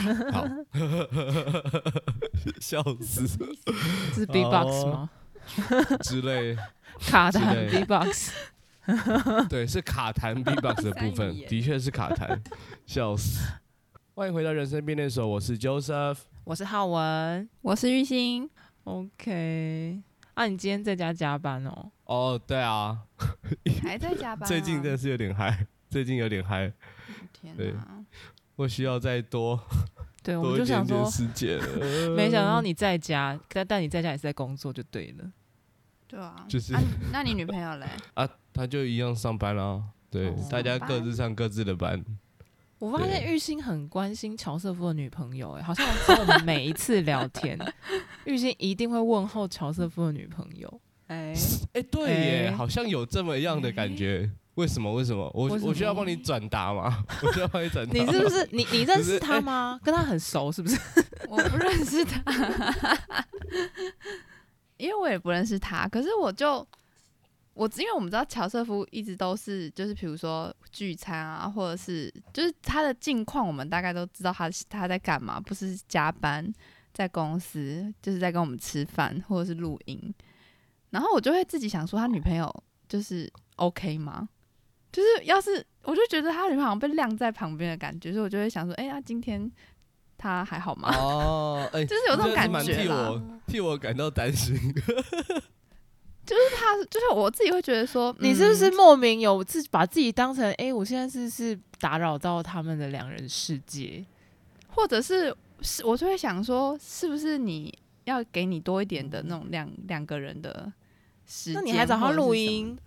[0.32, 0.46] 好，
[2.60, 3.26] 笑死，
[4.14, 5.10] 是 B-box 吗？
[6.02, 6.56] 之类，
[7.00, 8.32] 卡弹 B-box，
[9.48, 12.40] 对，是卡弹 B-box 的部分，的确是卡弹，
[12.86, 13.40] 笑死。
[14.14, 18.48] 欢迎回到人生变电所，我是 Joseph，我是浩文，我是玉兴。
[18.84, 20.00] OK，
[20.34, 21.90] 啊，你今天在家加班哦？
[22.04, 22.98] 哦，对啊，
[23.82, 24.48] 还在加班。
[24.48, 26.72] 最近真的是有点嗨，最近有点嗨。
[27.32, 27.74] 天对，
[28.60, 29.58] 我需要再多，
[30.22, 31.58] 对，我就想说，时间。
[32.14, 35.32] 没想到你在家，但但你在家也是在工作，就对了。
[36.06, 36.74] 对啊，就是。
[37.10, 37.86] 那你女朋友嘞？
[38.12, 39.82] 啊，她就一样上班啦。
[40.10, 42.04] 对，大家各自上各自的班。
[42.78, 45.86] 我发现玉兴很关心乔瑟夫的女朋友，哎，好像
[46.18, 47.58] 我们每一次聊天，
[48.26, 50.80] 玉兴一定会问候乔瑟夫的女朋友。
[51.06, 51.34] 哎
[51.72, 54.30] 哎，对耶，好像有这么样的感觉。
[54.60, 54.92] 为什么？
[54.92, 55.28] 为什么？
[55.34, 57.02] 我我需要帮你转达吗？
[57.22, 57.92] 我需要帮你转达。
[57.92, 59.80] 你是不是你你认识他吗？
[59.82, 60.78] 跟他很熟是不是？
[61.28, 62.22] 我不认识他，
[64.76, 65.88] 因为我也不认识他。
[65.88, 66.66] 可是我就
[67.54, 76.52] 我因为我们知道乔瑟夫一直都是就是比如说聚餐啊，或者是就是他的近况，我们大概都知道他他在干嘛，不是加班
[76.92, 80.14] 在公司，就是在跟我们吃饭或者是录音。
[80.90, 82.52] 然后我就会自己想说，他女朋友
[82.88, 84.28] 就是 OK 吗？
[84.92, 89.50] 就是要是，我就觉得他女朋友好像被晾在旁边的感觉，所以我就会想说，哎、欸，呀，今天
[90.18, 90.92] 他还好吗？
[90.96, 94.56] 哦， 就是有这种感觉，替我替我感到担心。
[96.26, 104.04] 就是他，就是我自己会觉得说， 你是不是莫名有自把自己当成，哎、欸，我现在是是打扰到他们的两人世界，
[104.68, 110.72] 或者是是，我就会想说，是不是你要给你多一点的那种两两个人的
[111.26, 111.54] 时间？
[111.54, 112.78] 那你还找他录音？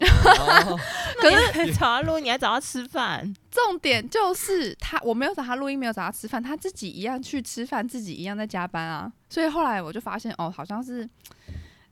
[1.20, 3.34] 可是找他录音，你还找他吃饭。
[3.50, 9.12] 重点就是他，我没有找他录音，没有找他吃饭，他自己一样去吃饭，自己一样在加班啊。
[9.28, 11.08] 所以后来我就发现，哦，好像是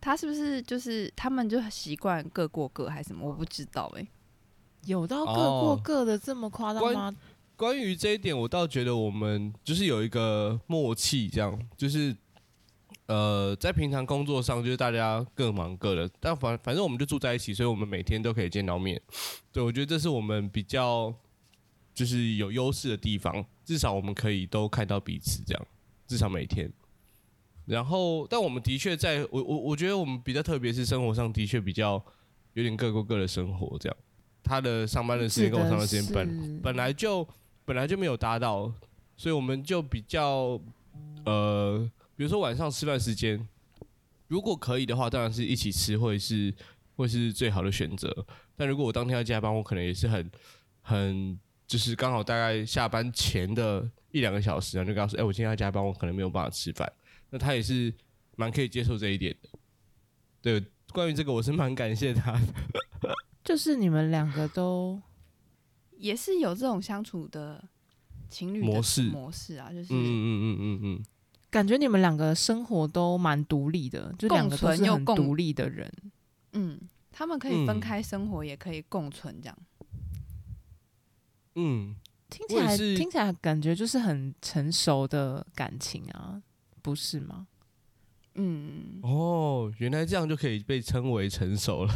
[0.01, 3.29] 他是不是就是他们就习惯各过各还是什么？
[3.29, 4.09] 我不知道哎、欸，
[4.87, 7.15] 有到各过各的这么夸张吗？
[7.57, 12.17] 关于这一点，我倒觉得我们就是有一个默契，这样就是。
[13.09, 19.01] 呃，在平常工作上，就是大家各忙各的，但反反正我们就住在一起，所以我们每天都可以见到面。
[19.51, 21.13] 对，我觉得这是我们比较
[21.95, 25.67] 就是有优势的地方，至少我们可以都看到彼此，这样
[26.07, 26.71] 至少每天。
[27.65, 31.93] 然后，但我们的确在我我我觉得我们比较特别，是生活上的确比较
[32.53, 33.97] 有点各过各的生活，这样。
[34.45, 37.27] 他的上班的时间跟我上班的时间本本来就
[37.65, 38.71] 本来就没有搭到，
[39.17, 40.61] 所以我们就比较
[41.25, 41.91] 呃。
[42.19, 43.47] 比如说晚上吃饭时间，
[44.27, 46.53] 如果可以的话，当然是一起吃会是
[46.97, 48.27] 会是最好的选择。
[48.57, 50.29] 但如果我当天要加班，我可能也是很
[50.83, 56.93] 很就是刚好大概下班前的一两个小时，然后就告诉哎，我今天要加班，我可能没有办法吃饭。
[57.31, 57.95] 那他也是
[58.35, 59.49] 蛮可以接受这一点的。
[60.43, 63.15] 对，关于这个我是蛮感谢他的。
[63.45, 65.01] 就是你们两个都
[65.97, 67.63] 也是有这种相处的
[68.29, 71.05] 情侣模式模式啊，就是嗯嗯嗯嗯嗯。
[71.49, 75.91] 嗯感觉你们两个生活都蛮独立的，就两个都是很独立的人。
[76.53, 76.79] 嗯，
[77.11, 79.59] 他们可以分开生活，嗯、也可以共存，这样。
[81.55, 81.97] 嗯，
[82.29, 86.43] 听起来听起来感觉就是很成熟的感情啊，
[86.83, 87.47] 不是吗？
[88.35, 89.01] 嗯。
[89.03, 91.95] 哦，原来这样就可以被称为成熟了。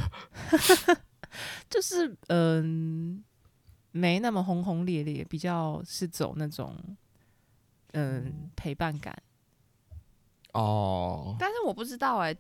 [1.69, 3.49] 就是嗯、呃，
[3.93, 6.75] 没那么轰轰烈烈，比较是走那种
[7.93, 9.15] 嗯、呃、陪伴感。
[10.53, 12.39] 哦，但是我不知道哎、欸，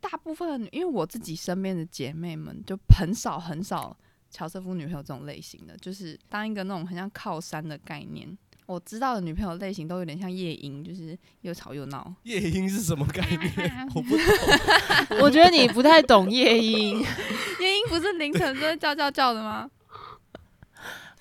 [0.00, 3.96] 大部分因为我自己身边的姐妹们就很少很少
[4.30, 8.36] 乔瑟夫女朋友这种类型的，就是当一个那种很像靠山的概念。
[8.66, 12.14] 我知道的女朋友类型都有点像夜莺，就是又吵又闹。
[12.22, 13.86] 夜莺是什么概念？
[13.94, 15.18] 我不懂。
[15.20, 17.00] 我觉得你不太懂夜莺。
[17.60, 19.68] 夜莺不是凌晨都会叫叫叫的吗？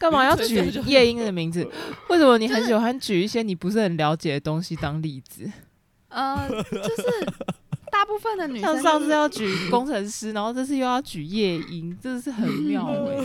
[0.01, 0.55] 干嘛要举
[0.87, 1.63] 夜莺的名字？
[2.09, 5.47] 为什么你很喜欢举一些你不是很了解的东西当例子？
[6.09, 7.03] 呃，就是
[7.91, 13.15] 大部分的女生，像上次要举工程师，然后这次又要举夜莺，真的是很妙哎！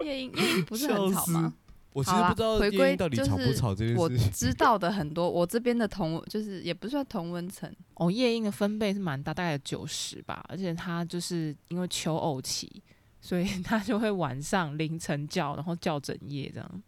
[0.04, 1.54] 夜莺，夜莺不是很吵吗？
[1.92, 4.00] 我其实不知道夜莺到底吵不吵这件事。
[4.00, 8.10] 我知道的很多，我这边的同就是也不算同温层哦。
[8.10, 12.82] 夜莺的分贝是蛮大，大概有九十吧，而且它就是因为求偶期。
[13.20, 16.82] 所以 他就会晚上凌晨叫，然后叫整夜这样。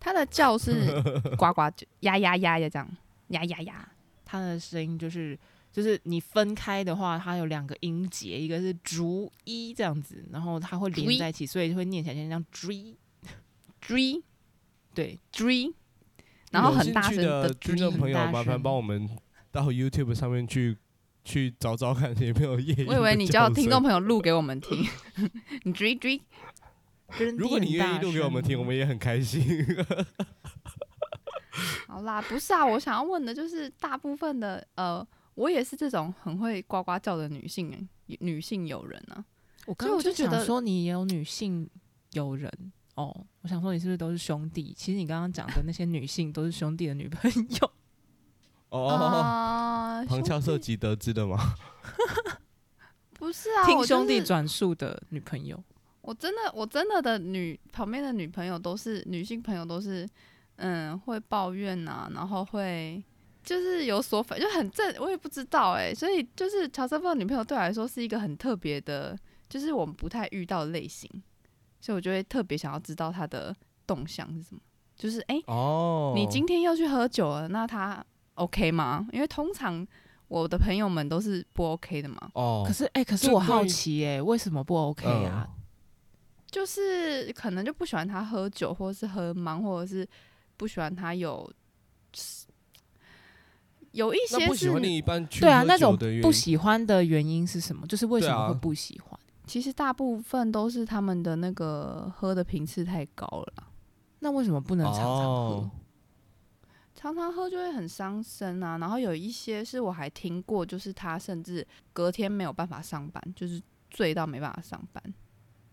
[0.00, 1.02] 他的叫是
[1.36, 2.88] 呱呱就，呀呀呀呀这样，
[3.28, 3.88] 呀呀呀。
[4.24, 5.36] 他的声音就是
[5.72, 12.94] 就是你分开的话，它有两个音节，一个是逐一这样子，然后它会连在一起，所以就会念起来像这样追
[13.80, 14.22] 追。
[14.94, 15.72] 对，Dre，
[16.50, 19.08] 然后很大声的听众朋友，麻烦帮我们
[19.50, 20.76] 到 YouTube 上面去
[21.28, 22.86] 去找找看有没有夜。
[22.86, 24.82] 我以为你叫听众朋友录给我们听，
[25.64, 26.22] 你 Dre Dre。
[27.36, 29.44] 如果你愿意录给我们听，我们也很开心。
[31.86, 39.22] 好啦，不是啊，我想要问的就是，大部分的呃，我也是这种很会呱呱叫的女性女性友人啊。
[39.66, 41.68] 我刚刚就觉得说你也有女性
[42.12, 42.50] 友人
[42.94, 44.72] 哦，我想说你是不是都是兄弟？
[44.74, 47.68] 其实你刚刚讲的那些女性都是兄弟的女朋友。
[48.70, 48.88] 哦，
[50.00, 51.54] 呃、旁敲侧击得知的吗？
[53.18, 55.62] 不是啊，听兄弟转述的女朋友。
[56.02, 60.08] 我真的，我真的的女旁边的女朋友都是女性朋友，都是
[60.56, 63.02] 嗯会抱怨呐、啊，然后会
[63.42, 69.18] 就是有所反，就很正，我也不知道哎、欸，所以就是乔瑟夫的女朋友对我来说是一个很特别的，
[69.48, 71.10] 就是我们不太遇到的类型，
[71.80, 73.54] 所以我就会特别想要知道他的
[73.86, 74.60] 动向是什么，
[74.96, 76.14] 就是哎，欸 oh.
[76.14, 78.02] 你今天又去喝酒了，那他
[78.38, 79.06] OK 吗？
[79.12, 79.86] 因为通常
[80.28, 82.16] 我的朋友们都是不 OK 的嘛。
[82.34, 85.46] 哦、oh.，可是哎、欸，可是我好奇哎、欸，为什么不 OK 啊？
[85.48, 85.54] 嗯
[86.50, 90.08] 就是可能就不喜欢他喝酒，或者是喝忙，或者是
[90.56, 91.46] 不喜欢他有
[93.92, 97.86] 有一些是不喜欢另一半对啊，那种不喜欢的原因是什么？
[97.86, 99.12] 就是为什么会不喜欢？
[99.12, 103.52] 啊、其实大部分都是他们的那个喝的频次太高了。
[104.20, 105.14] 那为什么不能常常喝？
[105.20, 105.70] 哦、
[107.00, 108.76] 常常喝就会很伤身啊。
[108.78, 115.02] 然后有一些是我还听过，就是他甚至隔天没有办法上班，就是醉到没办法上班。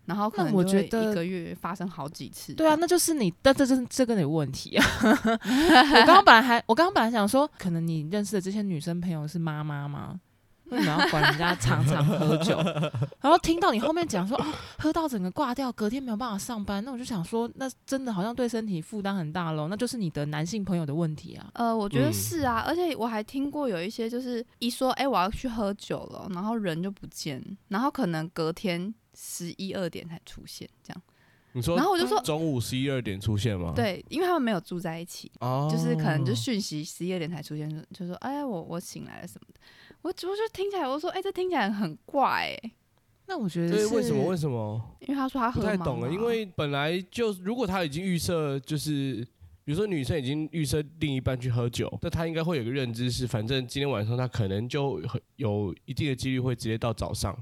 [0.05, 2.53] 然后可能我觉得一个月发生好几次。
[2.53, 4.85] 对啊，那就是你，但这这这个有问题啊！
[5.01, 10.21] 我刚刚本来还，我刚刚本来想说，可能你认识的这些女生朋友是妈妈吗？
[10.69, 12.57] 为什么要管人家常常喝酒？
[13.21, 14.45] 然后听到你后面讲说，哦，
[14.77, 19.67] 喝到整个挂掉，隔天没有办法上班，那我就想说，那真的好像对身体负担很大喽。
[19.67, 21.49] 那就是你的男性朋友的问题啊。
[21.53, 28.93] 呃，我觉得是啊，而且我还听过有一些，就是一说，哎，我要去喝酒了，然后人就不见，然后可能隔天。
[29.17, 31.01] 十一二点才出现，这样。
[31.53, 33.71] 你说，然后我就说中午十一二点出现吗？
[33.73, 39.59] 对，因为他们没有住在一起，哦、就是可能就讯息十一二点才出现，就说哎，我我醒来了什么的。
[40.05, 42.71] 我我就听起来，我说哎，这听起来很怪哎。
[43.25, 44.23] 那我觉得是为什么？
[44.27, 44.79] 为什么？
[44.99, 49.27] 因为他说他喝不太懂了，因为本来就如果他已经预设，就是
[49.63, 55.01] 比如说女生已经预设另一半去喝酒，那他应该会有个认知是，反正今天晚上他可能就
[55.37, 57.35] 有一定的几率会直接到早上，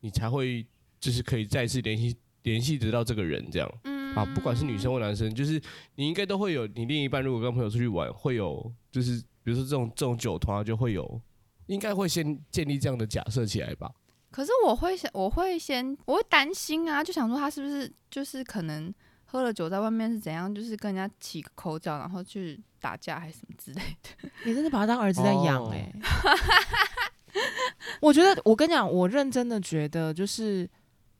[0.00, 0.66] 你才会。
[1.00, 5.62] 就是可以再次联系联系得到这个人，这样，嗯，啊，不管是女生或男生，就是
[5.94, 11.20] 你应该都会有，你另一半如果跟朋友出去玩，会有，就是比如说这种这种酒团就会有，
[11.68, 13.90] 应该会先建立这样的假设起来吧。
[14.30, 18.92] 可是我会想，我会先，我会担心啊，就想说他是不是就是可能
[19.24, 24.28] 喝了酒在外面是怎样，就是跟人家起个口角，然后去打架还是什么之类的。
[24.44, 25.94] 你真的把他当儿子在养哎、欸？
[28.02, 30.68] 我觉得，我跟你讲，我认真的觉得就是。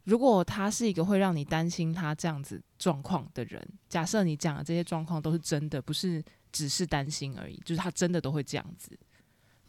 [0.04, 8.98] 如果他是一个会让你担心他这样子状况的人，假设你讲的这些状况都是真的，不是只是担心而已，就是他真的都会这样子，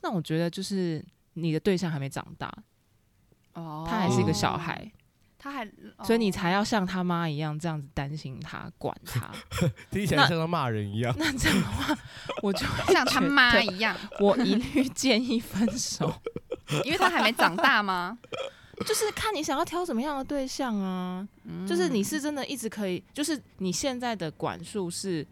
[0.01, 1.03] 那我觉得就是
[1.33, 2.53] 你的对象还没长大，
[3.53, 4.91] 哦，他还是一个小孩，
[5.37, 5.69] 他还，
[6.03, 9.31] 所以你才要像他妈一样这样子担心他、管他，
[9.91, 11.13] 听起来像他骂人一样。
[11.17, 11.97] 那这样的话，
[12.41, 16.13] 我就 像他妈一样，我一律建议分手，
[16.85, 18.17] 因为他还没长大吗？
[18.85, 25.27] 就是看你想要挑什么样的对象啊，嗯，就是你是真的一直可以，就是你现在的管束是，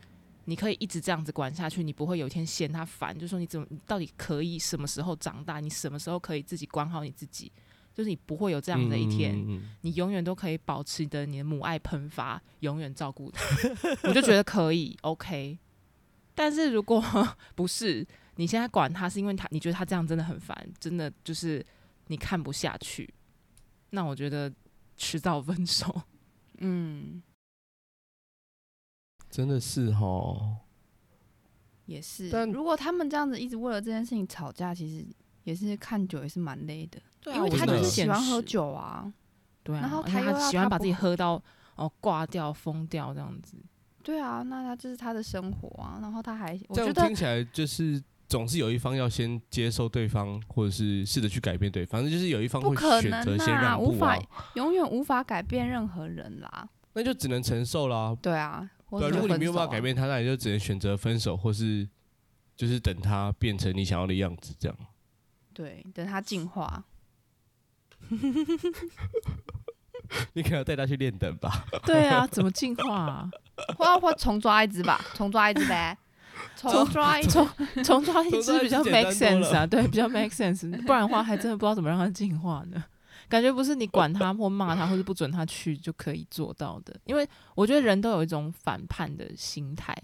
[0.49, 7.51] 你可以一直这样子管下去，你不会有一天嫌他烦，就是说你怎么，你到底可以什么时候长大，你什么时候可以自己管好你自己，
[7.93, 13.43] 就是你不会有这样的一天，嗯，你永远都可以保持的你的母爱喷发，永远照顾他，
[14.07, 15.59] 我就觉得可以，OK。
[16.33, 17.03] 但是如果
[17.53, 21.65] 不是你现在管他，是因为他你觉得他这样真的很烦，真的就是
[22.07, 23.13] 你看不下去。
[23.89, 24.51] 那我觉得
[24.95, 26.01] 迟早分手，
[26.59, 27.21] 嗯，
[29.37, 30.57] 真的是哦，
[31.85, 32.27] 也是。
[32.31, 35.05] 但如果他们这样子一直为了这件事情吵架，其实
[35.43, 36.99] 也是看久也是蛮累的。
[37.21, 39.13] 对啊，因为他就是喜欢喝酒啊，
[39.61, 41.39] 对啊，然后他又喜欢把自己喝到
[41.75, 43.57] 哦挂掉疯掉这样子。
[44.01, 45.99] 对啊，那他就是他的生活啊。
[46.01, 48.01] 然后他还我觉得听起来就是。
[48.29, 54.19] 总是有一方要先接受对方，或者是试着去改变对方，反正就是有一方会选择先让步啊，无法
[54.55, 56.67] 永远无法改变任何人啦。
[56.91, 58.13] 那就只能承受啦。
[58.21, 61.87] 对啊，对，如果你没有办法改变他，那你就只能选择分手，或是
[62.55, 64.77] 就是等他变成你想要的样子，这样。
[65.53, 66.85] 对，等他进化。
[70.33, 71.65] 你可能要带他去练等吧？
[71.83, 73.29] 对啊，怎么进化啊？
[73.77, 75.97] 或要或重抓一只吧，重抓一只呗，
[76.55, 77.45] 重抓一重，
[77.83, 80.69] 重抓一只比较 make sense 啊，对，比较 make sense。
[80.85, 82.81] 不然的话，还真的不知道怎么让他进化呢。
[83.29, 89.95] 感觉不是你管他或骂他或者不准他去就可以做到的，因为我觉得人都有一种反叛的心态，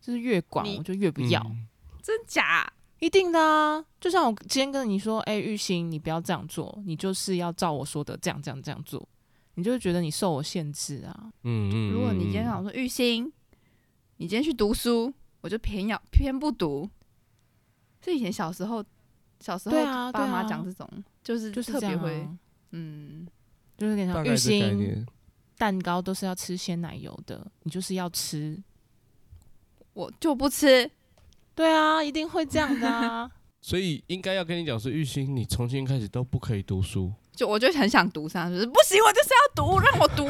[0.00, 1.66] 就是越管我就越不要，嗯、
[2.02, 2.72] 真假？
[2.98, 3.84] 一定的啊！
[4.00, 9.06] 就像我今天跟你说，哎、欸，玉兴，你不要这样做，你就是要照我说的这样这样这样做，
[9.54, 11.30] 你就会觉得你受我限制啊。
[11.42, 11.92] 嗯嗯。
[11.92, 13.30] 如果你今天想说玉兴，
[14.16, 16.88] 你今天去读书，我就偏要偏不读。
[18.00, 18.82] 是以前小时候，
[19.40, 19.76] 小时候
[20.10, 22.26] 爸妈讲这种，啊啊、就是就是特别会，
[22.76, 23.26] 嗯，
[23.78, 25.06] 就是给他玉心
[25.56, 28.62] 蛋糕都是要吃鲜奶油的，你就是要吃，
[29.94, 30.90] 我就不吃。
[31.54, 33.30] 对啊，一定会这样的啊！
[33.62, 37.10] 所以应该要跟你讲是，玉心，你重新开始都不可以读书。
[37.36, 40.26] 就我就很想读上，就是不行，我就是要读，让我读，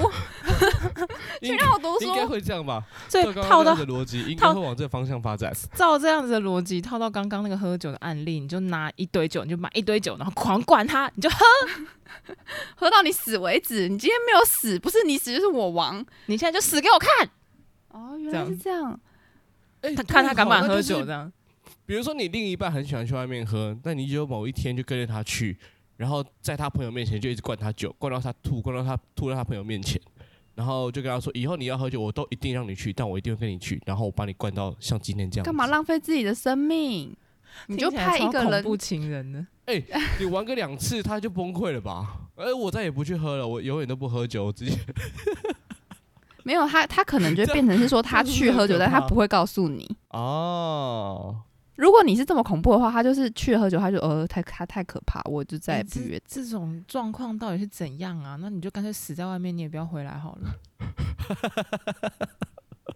[1.40, 2.06] 请让我读书。
[2.06, 2.84] 应该会这样吧？
[3.08, 5.50] 所以套到的逻辑应该会往这个方向发展。
[5.74, 11.38] 照这样子的逻辑套到刚刚那个喝酒的案例，你就拿一堆酒，你就买一堆酒，然后狂灌他，你就喝，
[12.74, 13.88] 喝到你死为止。
[13.88, 17.30] 你今天没有死，不是你死就是我亡，你现在就死给我看。
[17.88, 18.98] 哦，原来是这样。
[19.94, 21.32] 他看他敢不敢喝酒这样，
[21.86, 25.56] 比如说你另一半很喜欢去外面喝，但你就某一天就跟着他去，
[25.96, 30.00] 然后在他朋友面前就一直灌他酒，灌到他吐，灌到他吐到他朋友面前，
[30.54, 37.16] 然后就跟他说：“以后你要喝酒，我都一定让你去，但我一定会跟你去，然后我把你灌到像今天这样。”干嘛浪费自己的生命？
[37.68, 39.46] 你就派一个人不情人呢？
[39.66, 42.28] 哎、欸，你玩个两次他就崩溃了吧？
[42.36, 44.78] 哎，我再也不去喝了，我永远都不喝酒，我直接。
[46.44, 51.42] 没有他，他可能就变成是说他去喝酒， 但他不会告诉你哦。
[51.76, 56.20] 如果你是这么恐怖的话，他就是去喝酒，他就呃太他太可怕，我就再也不约。
[56.26, 58.36] 这种状况到底是怎样啊？
[58.40, 60.50] 那你就干脆死在外面，你也不要回来好了。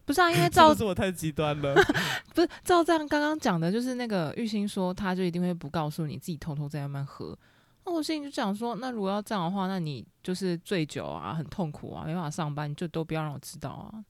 [0.06, 1.74] 不是啊，因为照 是我太极端了。
[2.34, 7.36] 不是照这样刚刚讲的，就是那个玉兴说，他就一定会不告诉你，自己偷偷在外面喝。
[7.84, 14.04] 那我心里就想说，那如果要这样的话，那你就是醉酒啊，很痛苦啊，没办法上班，你就都不要让我知道啊。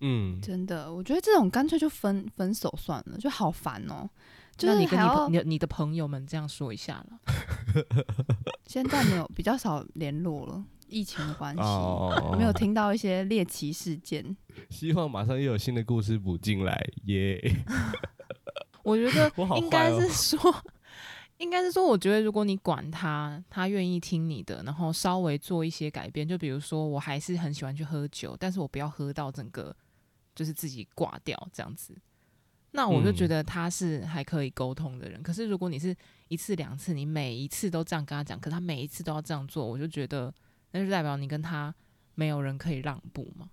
[0.00, 4.08] 嗯，真的，我觉得这种干脆就分分手算了，就好烦哦。
[4.56, 7.18] 就是你跟你朋你你的朋友们这样说一下了。
[8.66, 14.36] 现在没有比较少联络了，疫情的关系，哦、没有听到一些猎奇事件。
[14.68, 17.40] 希望马上又有新的故事补进来耶。
[18.82, 20.54] 我觉得 应该是说。
[21.38, 29.74] 应该是说，我觉得如果你管他，他愿意听你的，然后稍微做一些改变，就比如说，我还是很喜欢去喝酒，但是我不要喝到整个
[30.40, 31.94] 就是自己挂掉这样子。
[32.70, 35.20] 那我就觉得他是还可以沟通的人。
[35.20, 35.94] 嗯、可是如果你是
[36.28, 40.32] 一次两次，你每一次都这样跟他讲，可他每一次都要这样做，我就觉得
[40.70, 41.74] 那就代表你跟他
[42.14, 43.50] 没有人可以让步嘛。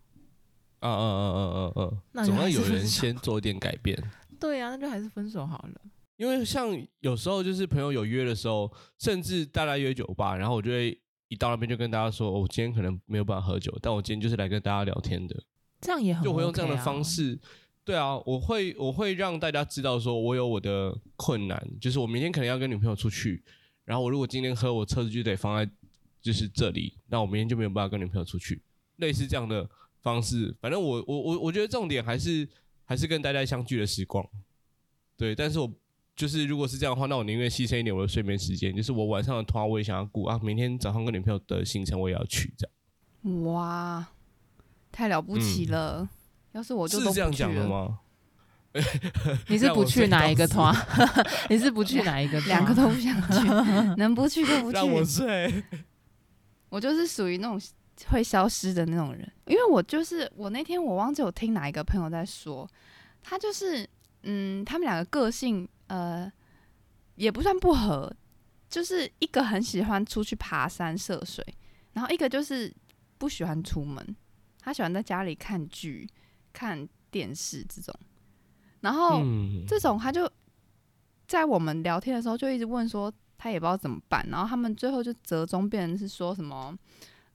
[0.80, 4.02] 嗯嗯嗯嗯嗯嗯， 那总要有人先做一点改变。
[4.40, 5.82] 对、啊，那就还是分手好了。
[6.16, 6.68] 因为像
[7.02, 15.36] 有时候就是朋友有约的时候，甚至大家约酒吧，然后我就会一到那边就跟大家说，我今天可能没有办法喝酒，但我今天就是来跟大家聊天的。
[15.88, 17.40] 这样也很、OK 啊、就会用这样的方式，
[17.86, 23.42] 对啊，我会我会让大家知道说我有我的困难，就是我明天可能要跟女朋友出去，
[23.86, 25.72] 然后我如果今天喝，我车子就得放在
[26.22, 28.62] 就是这里，那我明天就没有办法跟女朋友出去，
[28.98, 29.70] 类似这样的
[30.02, 30.54] 方式。
[30.60, 32.46] 反正我我我我觉得重点还是
[32.84, 34.28] 还是跟大家相聚的时光，
[35.16, 35.72] 对，但是我。
[36.18, 38.76] 就是如果是这样的话，那我宁愿牺牲一点我的睡眠时间。
[38.76, 43.44] 就是我晚上的团我也想要顾啊，明天早上跟女朋友的行程我也要去，这样。
[43.44, 44.04] 哇，
[44.98, 46.00] 太了不起了！
[46.02, 46.10] 嗯、
[46.54, 47.32] 要是我就都不去了。
[47.32, 48.00] 是这样讲的吗？
[49.48, 50.76] 你是不去哪一个团？
[51.52, 52.40] 你是不去哪一个？
[52.42, 53.48] 两个都不想 去，
[53.98, 54.76] 能不去就不去。
[54.76, 55.64] 让我睡。
[56.70, 57.62] 我就是属于那种
[58.08, 62.68] 会消失的那种人，因为我就是我那天我忘记我听哪一个朋友在说，
[63.22, 63.88] 他就是
[64.24, 65.70] 嗯，他们两个个性。
[65.88, 66.30] 呃，
[67.16, 68.14] 也不算不合，
[68.70, 71.42] 就是一个很喜欢出去爬山涉水，
[71.94, 72.74] 然后一个就是
[73.18, 74.16] 不喜欢出门，
[74.68, 76.06] 他喜欢在家里看剧、
[76.52, 77.96] 看电视这种。
[78.82, 80.30] 然后、嗯、这种他就
[81.26, 84.28] 在我们聊天的时候就一直问说，他也不知道怎么办。
[84.30, 86.78] 然后他们最后就折中变成是说什么，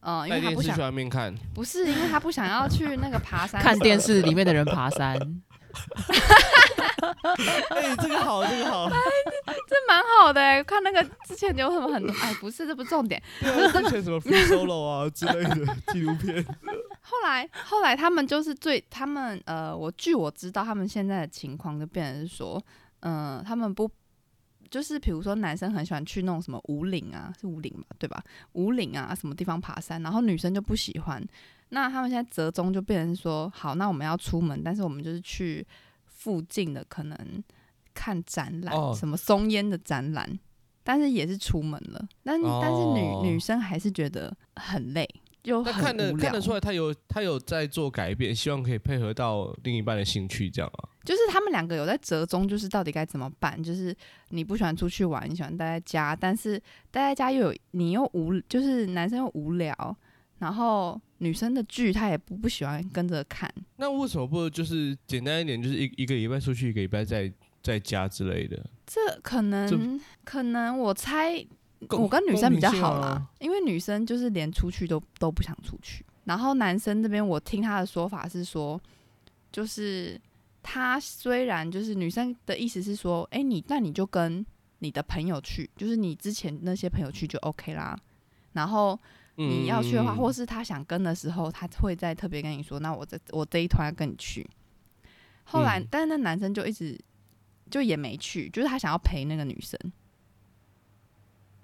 [0.00, 5.16] 呃，因为他不想去外面看，不是因为他不想要去那个爬山看电视里面的人爬山。
[7.70, 8.90] 哎、欸，这个好，这个好，
[9.66, 10.62] 这蛮好的哎。
[10.62, 13.20] 看那个之前有什么很多，哎，不是，这不是重点。
[13.40, 16.44] 对啊， 之前什么 free solo 啊之类的纪录片。
[17.02, 22.62] 后来，后来他们就是最，他们呃，我据我知道，他们现在的情况就变成是说，
[23.00, 23.90] 嗯、呃，他们不
[24.70, 28.22] 就是比如说男生很喜欢去那种什么武岭啊，是武岭嘛，对吧？
[28.52, 31.22] 武岭啊，什么地方爬山，然后女生就不喜欢。
[31.70, 35.66] 那他们现在折中就变成说，好，那我们要出门，但是我们就是去
[36.06, 37.44] 附近的可能
[37.92, 40.38] 看展览，哦、什么松烟的展览，
[40.84, 45.08] 但是也是出门了，但、哦、但是女女生还是觉得很累。
[45.42, 50.88] 就很看得看得出来，他有他有在做改变，希望可以配合到另一半的兴趣，这样啊。
[51.04, 53.60] 就是他们两个有在折中，就是到底该怎么办？
[53.60, 53.92] 就是
[54.28, 56.56] 你不喜欢出去玩，你喜欢待在家，但是
[56.92, 59.96] 待在家又有你又无，就是男生又无聊，
[60.38, 63.52] 然后女生的剧他也不不喜欢跟着看。
[63.76, 68.64] 那为什么不就是简单一点，就是一一个礼拜出去，一个礼拜在在家之类的？
[68.86, 71.44] 这可能可能我猜。
[71.90, 76.04] 我跟女生比较好啦，啊、因为女生就是连出去都都不想出去。
[76.24, 78.80] 然后男生这边，我听他的说法是说，
[79.50, 80.20] 就是
[80.62, 84.46] 他虽然就是女生的意思是说，哎、欸，你那你就跟
[84.78, 87.98] 你的朋友去，就是你之前那些朋友去就 OK 啦。
[88.52, 88.98] 然后
[89.34, 94.48] 你要去的话，嗯、或是他想跟的时候，他会再特别跟你说，那我这我这一团跟你去。
[95.44, 96.96] 后来，嗯、但是那男生就一直
[97.68, 99.76] 就也没去，就是他想要陪那个女生。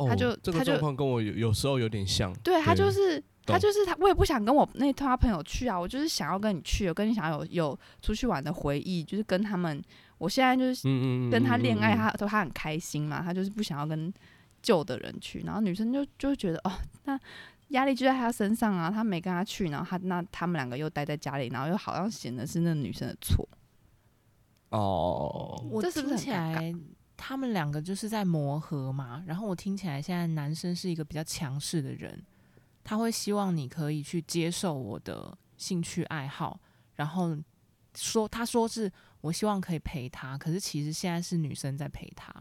[0.06, 9.82] 他就、哦、这个状况跟我有有时候有点像，对，他就是他就是他，我也不想跟我那他朋友去啊，我就是想要跟你去，我跟你想要有有出去玩的回忆，就是跟他们，
[10.18, 10.86] 我现在就是
[11.30, 14.12] 跟他恋爱，他说他很开心嘛，他就是不想要跟
[14.62, 16.72] 旧的人去，然后女生就就觉得哦，
[17.04, 17.18] 那
[17.68, 23.48] 压力就在他身上啊，他没跟他去，然后他那他们两个又待在家里，然后又好像显得是那女生的错。
[24.70, 26.72] 哦，我听起来。
[27.18, 32.24] 他们两个就是在磨合嘛，然后我听起来现在男生是一个比较强势的人，
[32.84, 36.58] 他会希望你可以去接受我的兴趣爱好，
[36.94, 37.36] 然后
[37.96, 42.32] 说他说是我希望可以陪他，可是其实现在是女生在陪他，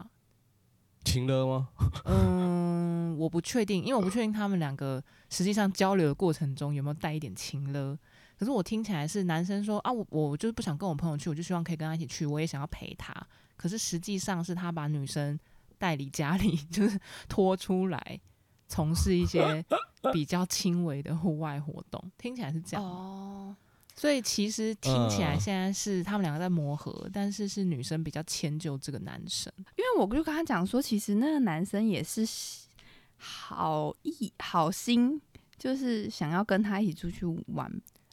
[1.04, 1.68] 情勒吗？
[2.06, 7.98] 嗯，我不确定，因为我不确定他们两个实际上交流的过程中有没有带一点情勒，
[8.38, 13.12] 可是我听起来是男生说啊，我我就是不想跟我朋友去，我就希望可以跟他一起去，我也想要陪他。
[13.58, 15.38] 可是实际上是他把女生
[15.76, 18.20] 带离家里， 就是拖出来
[18.68, 19.62] 从事一些
[20.12, 22.84] 比较轻微的户外活动，听起来是这样。
[22.84, 23.56] 哦，
[23.96, 29.52] 所以其实听起来现在是他们两个在磨合，但是是女生比较迁就这个男生。
[29.58, 32.24] 因为我就跟他讲说，其实那个男生也是
[33.16, 35.20] 好意好心，
[35.58, 37.68] 就是想要跟他一起出去玩。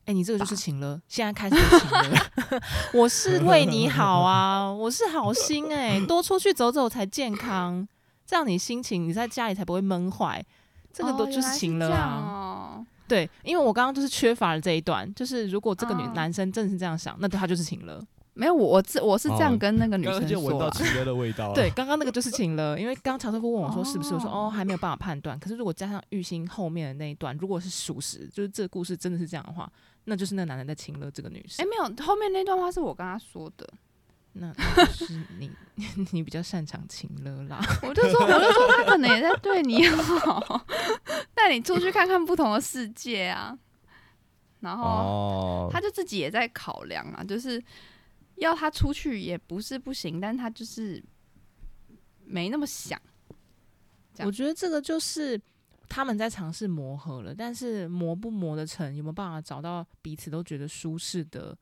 [0.05, 2.61] 哎、欸，你这个就是情了，现在开始情了。
[2.93, 7.87] 我是为你好啊，我是好心哎、欸，多出去走走才健康，
[8.23, 10.45] 这样你心情你在家里才不会闷坏。
[10.93, 12.79] 这个都就是情勒啊。
[12.79, 17.99] 哦、对，因为我刚刚就是缺乏了这一段，就是如果这个女、哦、男生真的是这样想，那他就是情了。
[18.37, 21.51] 没有，我我这我是这样跟那个 女生说，刚刚就闻到情了的味道。
[21.55, 25.39] 对，刚刚那个就是情了，因为刚刚乔师傅问我说是不是，我说哦还没有办法判断。
[25.39, 29.69] 可是如果加上玉兴后面的那一段，如果是属实，就是这个故事真的是这样的话。
[30.05, 31.65] 那就是那个男人在亲了这个女生。
[31.65, 33.67] 哎、欸，没有，后面那段话是我跟他说的。
[34.33, 34.53] 那
[34.91, 35.49] 是你，
[36.11, 37.59] 你比较擅长情勒啦。
[37.81, 40.65] 我就说，我就说他可能也在对你好，
[41.33, 43.57] 带你出去看看不同的世界啊。
[44.59, 47.63] 然后他就自己也在考量啊，就是
[48.35, 51.03] 要他出去也不是不行，但他就是
[52.25, 52.99] 没那么想。
[54.19, 55.41] 我觉得这个就是。
[55.89, 61.57] 他们在尝试磨合了，但是磨不磨得成，有没有办法找到彼此都觉得舒适的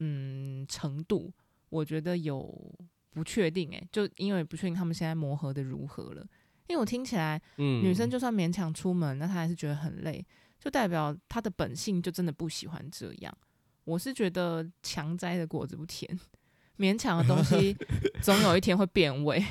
[0.00, 1.32] 嗯程度？
[1.68, 2.72] 我觉得有
[3.10, 6.26] 不确定诶、欸，就因为不确定他们现在磨合的如何了。
[6.66, 10.24] 因为我听起来，嗯，女生就算勉强出门，那她还是觉得很累，
[10.58, 13.36] 就代表她的本性就真的不喜欢这样。
[13.84, 16.18] 我是觉得强摘的果子不甜，
[16.78, 17.76] 勉强的东西
[18.22, 19.44] 总有一天会变味。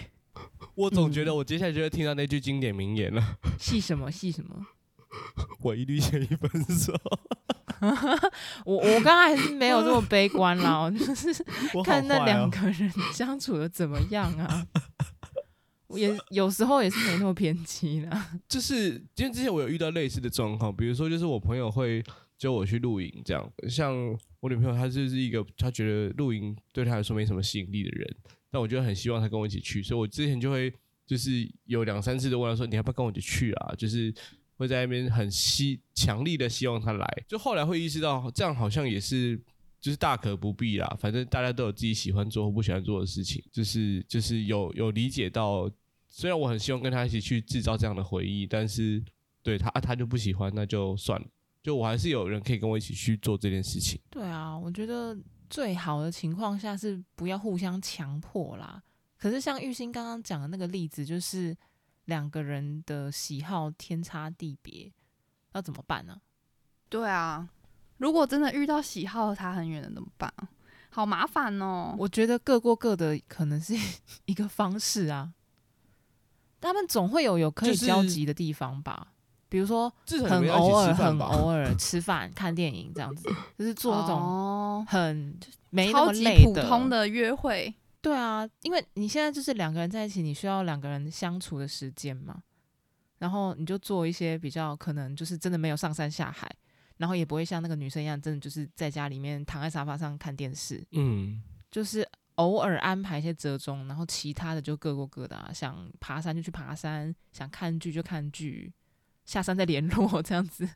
[0.76, 3.38] 我总觉得我接下来就会听到那句经典名言了。
[3.60, 4.66] 戏什么戏什么？
[5.62, 6.94] 我一律建议分手。
[8.66, 11.34] 我我刚刚还是没有这么悲观啦，就是
[11.84, 14.66] 看那两个人相处的怎么样啊。
[15.88, 18.32] 我也有时候也是没那么偏激啦。
[18.48, 22.04] 就是因为之前我有遇到类似的状况，比如说就是我朋友会
[22.38, 23.94] 叫我去露营，这样像
[24.40, 28.16] 我女朋友她就是一个她觉得露营对她来说没什么吸引力的人。
[28.54, 30.72] 但我就很希望他跟我一起去，所以我之前就会
[31.08, 34.14] 就是有两三次都问他说：“你要不要跟我一起去啊？”就是
[34.58, 37.24] 会在那边很希强力的希望他来。
[37.28, 39.36] 就后来会意识到这样好像也是
[39.82, 43.44] 就是大可不必啦，反正大家都有自己喜欢做或不喜欢做的事情。
[43.52, 45.68] 就是就是有有理解到，
[46.08, 49.04] 虽然我很希望跟他一起去制造这样的回忆，但是
[49.42, 51.26] 对他他就不喜欢，那就算了。
[51.64, 54.00] 就我还是有人可以跟我一起去做这件事情。
[54.12, 55.18] 对啊，我觉得。
[55.54, 58.82] 最好的情况下是不要互相强迫啦，
[59.20, 61.56] 可是像玉兴刚刚讲的那个例子，就是
[62.06, 64.92] 两个人的喜好天差地别，
[65.52, 66.20] 要怎么办呢？
[66.90, 67.48] 对啊，
[67.98, 70.34] 如果真的遇到喜好差很远的怎么办？
[70.90, 71.96] 好麻烦哦。
[72.00, 73.76] 我觉得各过各的可能是
[74.26, 75.34] 一个方式啊。
[76.60, 79.13] 他们总会有有可以交集的地方吧？
[79.54, 79.88] 比如说
[80.28, 85.38] 很偶尔、很偶尔吃饭、 看电影这样子， 就是做那种很
[85.70, 87.72] 没那么累的普通的约会。
[88.02, 92.42] 对啊，因为你现在就是两个人在一起，你需要两个人相处的时间嘛。
[93.20, 96.50] 然后你就做一些比较可能就是真的没有上山下海，
[96.98, 100.84] 然后也不会像那个女生一样，真的就是在家里面躺在沙发上看电视。
[100.94, 102.10] 嗯，就是。
[102.38, 105.52] 偶尔安排一些折中，然后其他的就各过各的啊。
[105.54, 108.74] 想爬山就去爬山，想看剧就看剧，
[109.26, 110.68] 下山再联络这样子。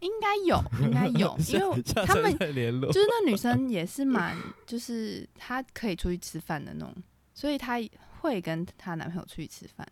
[0.00, 4.34] 应该有， 应该有， 因为他们就是那女生也是蛮，
[4.66, 6.94] 就是她可以出去吃饭的那种，
[7.34, 7.78] 所以她
[8.20, 9.86] 会跟她男朋友出去吃饭，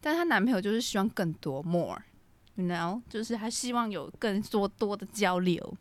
[0.00, 5.76] 但她男朋友就是希望更多 more，you know，就是他希望有更多多的交流。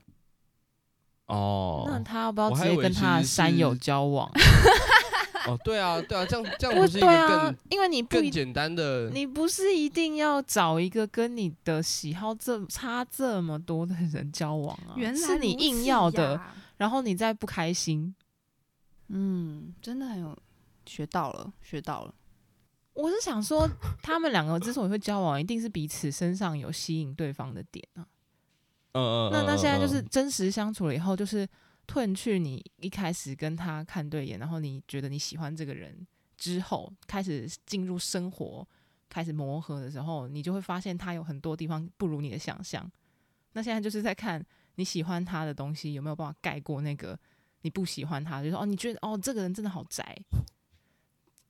[1.28, 4.30] 哦，那她要不要直接跟她的山友交往？
[5.48, 16.40] 哦，对啊，对啊，这样这样不是一个更啊，因为你不更简单的，你不是一定要找一个跟你的喜好这差这么多的人交往啊，原来是你硬要的，
[16.78, 18.14] 然后你再不开心，
[19.08, 20.38] 嗯，真的很有
[20.86, 22.14] 学到了，学到了。
[22.94, 23.70] 我是想说，
[24.04, 28.06] 他们两个之所以会交往，一定是彼此身上有吸引对方的点啊。
[28.94, 31.48] 嗯嗯，那那现在就是真实相处了以后，就是
[31.92, 38.66] 褪去你一开始跟他看对眼，然后你觉得你喜欢这个人之后，开始进入生活，
[39.10, 42.90] 开始磨合的时候，你就会发现他有很多地方不如你的想象。
[43.54, 44.42] 那现在就是在看
[44.76, 47.20] 你喜欢他的东西有没有办法盖过那个
[47.64, 50.18] 你不喜欢他，就是说哦，你觉得哦，这个人真的好宅。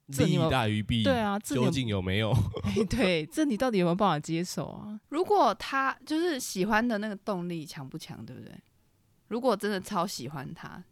[0.07, 2.35] 利大于弊，对啊，究竟有没有？
[2.75, 4.99] 欸、对，这你到底有没有办法接受啊？
[5.07, 8.51] 如果他就是喜欢的那个动力强不强，对不对？
[9.31, 10.83] 如果真的超喜欢他，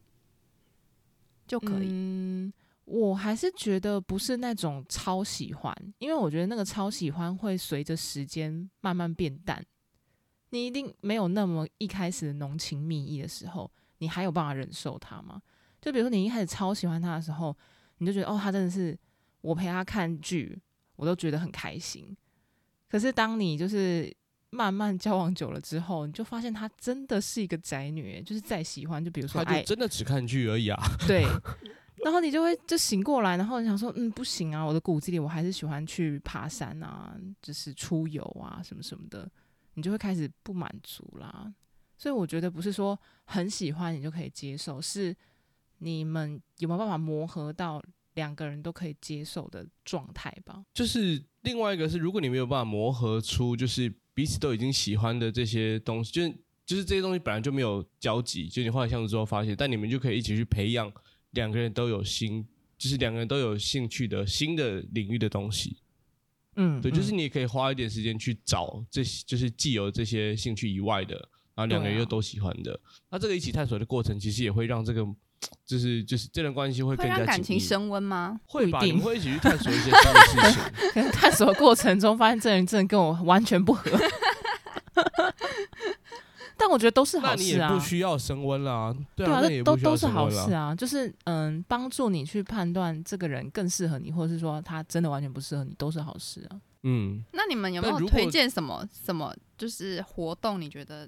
[1.45, 1.89] 就可以。
[1.89, 2.53] 嗯，
[2.85, 9.61] 我还是觉得不是那种超喜欢，因为我觉得那个超喜欢会随着时间慢慢变淡。
[10.51, 15.41] 你一定没有那么一开始浓情蜜意的时候，你还有办法忍受他吗？
[15.81, 17.53] 就比如说你一开始超喜欢他的时候，
[17.97, 18.97] 你就觉得哦，他真的是。
[19.41, 20.61] 我陪他看剧，
[20.97, 22.13] 我都觉得很开心。
[22.89, 24.13] 可是当你就是
[24.51, 30.77] 慢慢交往久了之后，你就发现她真的是一个宅女，就是再喜欢，就比如说，她就真的只看剧而已啊。
[31.07, 31.23] 对。
[32.03, 39.29] 然后你就会就醒过来，然后你想说，嗯，不行啊，我的骨子里我还是喜欢去爬山啊，就是出游啊，什么什么的。
[39.73, 41.53] 你就会开始不满足啦。
[41.97, 45.15] 所以我觉得不是说很喜欢你就可以接受，是
[45.79, 47.81] 你们有没有办法磨合到。
[48.15, 50.61] 两个人都可以接受的状态吧。
[50.73, 56.33] 就是另外一个是，如果你没有办法磨合出，就是彼此都已经喜欢的这些东西，就是
[56.65, 60.91] 就是这些东西本来就没有交集，就你后来相处之后发现，但你们就可以一起去培养
[61.31, 62.45] 两个人都有新，
[62.77, 65.77] 就是两个人都有兴趣的新的领域的东西。
[66.57, 71.15] 嗯，对，就是你也可以花一点时间去找这些，就是既有这些兴趣以外的，
[71.55, 72.77] 然后两个人又都喜欢的，
[73.09, 75.07] 那这个一起探索的过程，其实也会让这个。
[75.65, 78.39] 就是就是这段关系会更加感情升温吗？
[78.45, 80.61] 会吧，你们会一起去探索一些新的事情。
[80.93, 83.91] 可能探索的过程中发现这人真的跟我完全不合，
[86.57, 87.35] 但我觉得都是好事啊。
[87.35, 90.73] 那你也不需要升温啦，对啊，对啊，都都是好事啊。
[90.75, 96.59] 就是嗯，帮助你去判断这个人更适合你，或者是说他真的完全不适合你，都是好事啊。
[96.83, 100.59] 嗯，那你们有没有推荐什么什么就是活动？
[100.59, 101.07] 你觉得？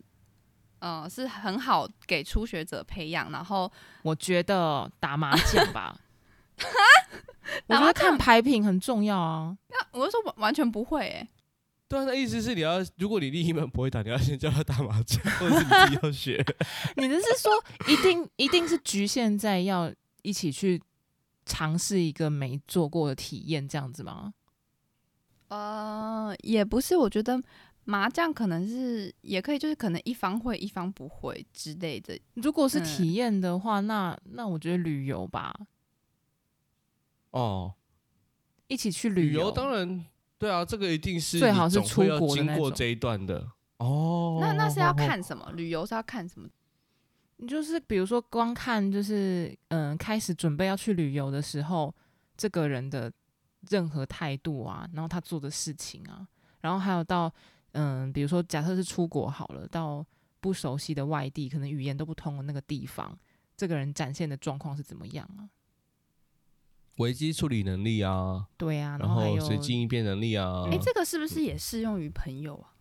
[0.82, 3.32] 嗯，是很好给初学者培养。
[3.32, 5.96] 然后我觉得打麻将吧，
[7.68, 9.56] 我觉得看牌品很重要啊。
[9.70, 11.30] 那我就说完全不会哎、欸。
[11.88, 16.46] 对啊，那意思是你要，如果你另一半不会打，你要先教他打麻将，或者是你自己要学。
[16.98, 17.52] 你的是说，
[17.88, 20.82] 一定一定是局限在要一起去
[21.46, 24.34] 尝试一个没做过的体验这样子吗？
[25.50, 27.40] 呃，也不是，我觉得。
[27.92, 32.18] 麻将可能是也可以，就是可能一方会一方不会之类的。
[32.36, 35.54] 如果是体验的话，嗯、那那我觉得旅游吧。
[37.32, 37.74] 哦，
[38.68, 40.06] 一起去旅游，旅游当然
[40.38, 43.46] 对啊，这个一定是最好是出国经过这一段的
[43.80, 44.38] 哦。
[44.40, 45.52] 那那是要看什么？
[45.52, 46.48] 旅游是要看什么？
[47.36, 51.94] 你就是比如说光看，就是嗯，开始准备要去旅游的时候，
[52.38, 53.12] 这个人的
[53.70, 56.26] 任何态度啊，然后他做的事情啊，
[56.62, 57.30] 然后还有到。
[57.72, 60.06] 嗯，比如说，假设是出国好了，到
[60.40, 63.18] 不熟悉的外地，可能语言都不通的那个地方，
[63.56, 65.50] 这个人展现的状况是怎么样啊？
[66.98, 70.66] 危机处理能力啊，对啊，然后随机应变能力啊。
[70.66, 72.76] 哎、欸，这个是不是也适用于朋友啊？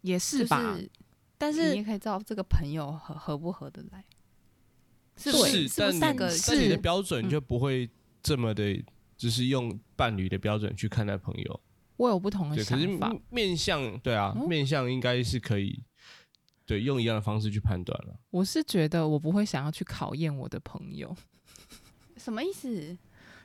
[0.00, 0.90] 也是吧，就是、
[1.38, 4.04] 但是你也可以知道这个朋友合合不合得来。
[5.16, 7.88] 是，是，但是，但是但你的标准就不会
[8.22, 8.84] 这么的，嗯、
[9.16, 11.60] 就是用伴侣的标准去看待朋友。
[11.96, 15.82] 我有不同的想法，可是面相对啊，嗯、面相应该是可以，
[16.66, 18.14] 对，用一样的方式去判断了。
[18.30, 21.14] 我是觉得我不会想要去考验我的朋友，
[22.16, 22.96] 什么意思？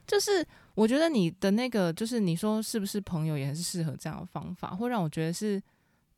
[0.07, 5.61] 就是我觉得你的那个，就是你说是不是朋友，也很是适合这样的方法，会让我觉得是，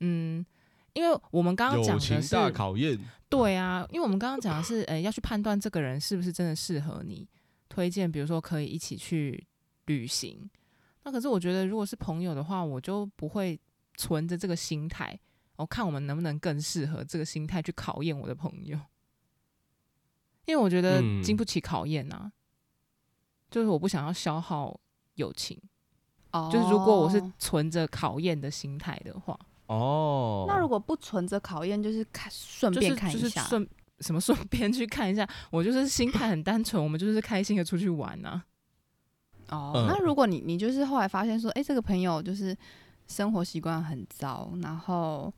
[0.00, 0.42] 嗯，
[0.94, 7.28] 因为我们刚刚讲的是友情大考验，对啊，因为我们刚刚讲的是，哎、欸，要去判断这个人是不是真的适合你，
[7.68, 9.46] 推荐，比如说可以一起去
[9.84, 10.48] 旅行。
[11.04, 13.58] 那可是我觉得，如果是朋友的话，我就不会
[13.96, 15.18] 存着这个心态，
[15.56, 18.78] 我看我们能不能更适合这个心态去考验我的朋友，
[20.46, 22.22] 因为我觉得经不起考验呐、啊。
[22.26, 22.32] 嗯、
[23.50, 24.78] 就是我不想要消耗
[25.16, 25.60] 友情，
[26.30, 38.46] 哦，就是如果我是存着考验的心态的话，哦，那如果不存着考验，就是看顺便看一下，顺、就是、什么顺便去看一下，我就是心态很单纯，我们就是开心的出去玩呐、啊。
[39.52, 42.56] 哦，嗯、那如果你你就是后来发现说，哎、欸，这个朋友就是
[43.06, 45.32] 生活习惯很糟，然后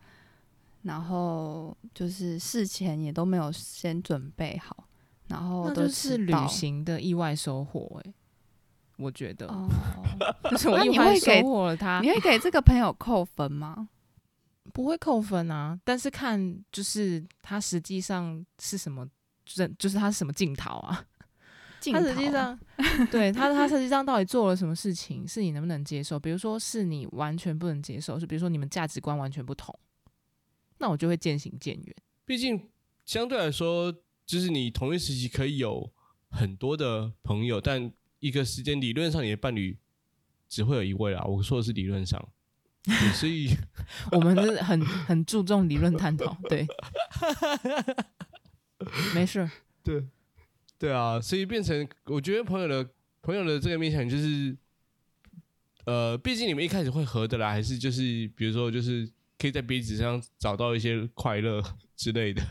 [0.83, 4.85] 然后就是事前也都没有先准备好，
[5.29, 8.15] 然后都是旅行的意外收获，哎，
[8.97, 9.69] 我觉得，哦，
[10.51, 13.89] 就是我意外收获了他，你会给这个朋友扣分吗？
[14.73, 19.05] 不会扣分啊，但是看就是他实际上是什么，
[19.45, 21.05] 就是就是他是什么镜头啊。
[21.93, 22.59] 他实际上，
[23.11, 26.19] 对他，他实际上到底做了什么事情，是你能不能接受？
[26.19, 29.79] 比如说，是你完全不能接受，是比如说你们价值观完全不同，
[30.79, 31.97] 那我就会渐行渐远。
[32.25, 32.69] 毕竟
[33.05, 33.95] 相对来说，
[34.27, 35.93] 就是你同一时期可以有
[36.31, 39.77] 很多的朋友，但一个时间理论上你的伴侣
[40.49, 41.23] 只会有一位啦。
[41.25, 42.27] 我说的是理论上，
[43.15, 43.55] 所以
[44.13, 46.37] 我们是很很注重理论探讨。
[46.49, 46.67] 对，
[49.15, 49.51] 没事，
[49.83, 50.05] 对。
[50.85, 52.87] 对啊，所以变成我觉得朋友的
[53.23, 54.55] 朋友的这个面向就是，
[55.87, 58.03] 呃，毕竟你们一开始会合得来，还是就是
[58.37, 61.63] 比如说就是可以在彼此上找到一些快乐
[61.97, 62.43] 之类的。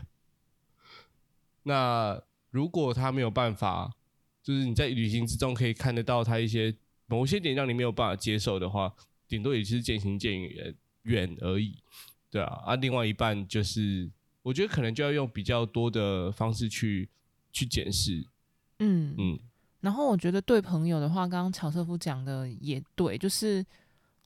[1.61, 2.19] 那
[2.49, 3.93] 如果他没有办法，
[4.41, 8.91] 就是你在旅行之中可以看得到他一些某些点让你没有办法接受的话，
[9.27, 11.77] 顶多也就是渐行渐远远而已。
[12.31, 14.09] 对啊，啊，另外一半就是
[14.41, 17.07] 我觉得可能就要用比较多的方式去。
[17.53, 18.27] 去检视，
[18.79, 19.39] 嗯嗯，
[19.79, 23.63] 然后我觉得对朋友的话，刚刚乔瑟夫讲的也对，就是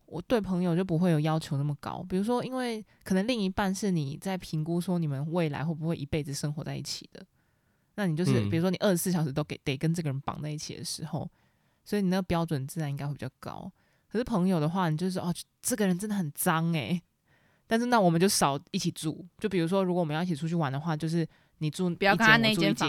[0.05, 2.03] 我对朋友就不会有要求那么高。
[2.07, 7.23] 比如说，因为可能另一半是你在评估说你们未来会不会一辈子生活在一起的，
[7.95, 11.29] 那你就是、嗯、比如说你二十四小时都给得跟这个人绑在一起的时候，
[11.83, 13.69] 所以你那个标准自然应该会比较高。
[14.09, 17.01] 可是朋友的话，你就是哦，这个人真的很脏诶。
[17.67, 19.23] 但是那我们就少一起住。
[19.38, 21.27] 就比如说，如果我们要一起出去玩的话，就是。
[21.60, 22.88] 你住不要跟他那间房，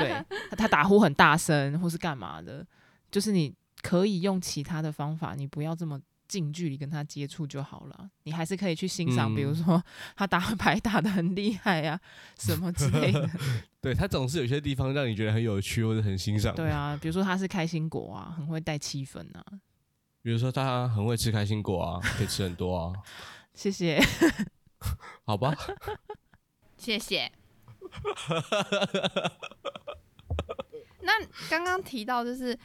[0.00, 0.24] 对，
[0.58, 2.66] 他打呼很大声或是干嘛的，
[3.08, 8.10] 就是你可以用其他的方法，你不要这么近距离跟他接触就好了。
[8.24, 9.80] 你还是可以去欣赏，嗯、比如说
[10.16, 12.00] 他打 牌打的很厉害呀、啊，
[12.36, 13.30] 什么之类的。
[13.80, 16.52] 对，他总是有些地方让你觉得很有趣或者很欣赏。
[16.56, 19.44] 对啊，比如说他是开心果啊，很会带气氛啊。
[20.20, 22.92] 比如说他很会吃开心果啊，可以吃很多啊。
[23.54, 24.00] 谢谢。
[25.24, 25.54] 好吧。
[26.76, 27.30] 谢谢。
[31.00, 31.12] 那
[31.48, 32.58] 刚刚提到就是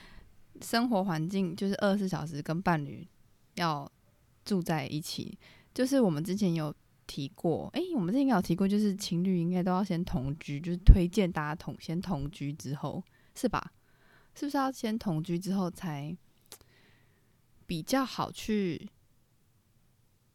[0.62, 3.08] 生活环境，就是二十四小时跟伴侣
[3.56, 3.90] 要
[4.44, 5.38] 住在一起，
[5.74, 6.74] 就是我们之前有
[7.06, 13.04] 提过，哎、欸，我们之前应该有提过，就是情侣应该都要先同居，就是推荐大家同先同居之后，
[13.36, 13.72] 是吧？
[14.36, 16.16] 是不是要先同居之后才
[17.66, 18.90] 比较好去？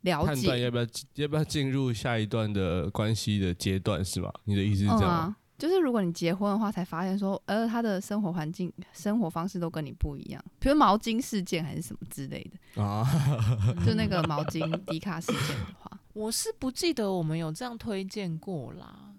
[0.05, 0.87] 了解，判断要不要
[1.17, 4.33] 要不要进入下一段的关系的阶段是吗？
[4.45, 5.09] 你的意思是这样吗？
[5.09, 13.05] 嗯啊，就是如果你结婚的话，才发现说，呃，他的生活环境、 生活方式都跟你不一样，比如毛巾事件还是什么之类的啊，
[13.87, 19.13] 就那个毛巾迪卡事件的话，我是不记得我们有这样推荐过啦，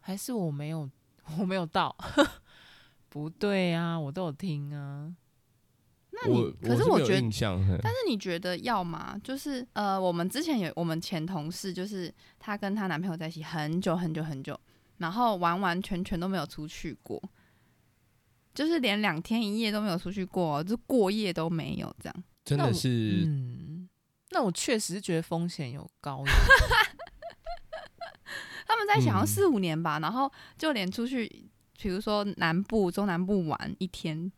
[0.00, 0.88] 还是我没有
[1.38, 1.94] 我没有到？
[3.08, 5.12] 不对啊，我都有听啊。
[6.24, 7.20] 那你可是我觉得，
[7.82, 9.18] 但是你觉得要吗？
[9.24, 14.58] 就是呃，我们之前有我们前同事，就是她跟她男朋友在一起很久很久很久，
[14.98, 17.22] 然后完完全全都没有出去过，
[18.54, 22.24] 就是连两天一夜都没有出去过，就过夜都没有这样。
[22.44, 23.88] 真的是，嗯，
[24.30, 26.22] 那我确实觉得风险有高。
[28.66, 31.50] 他们在一起好像四五年吧，然后就连出去。
[31.78, 34.30] 比如说南部、中南部玩一天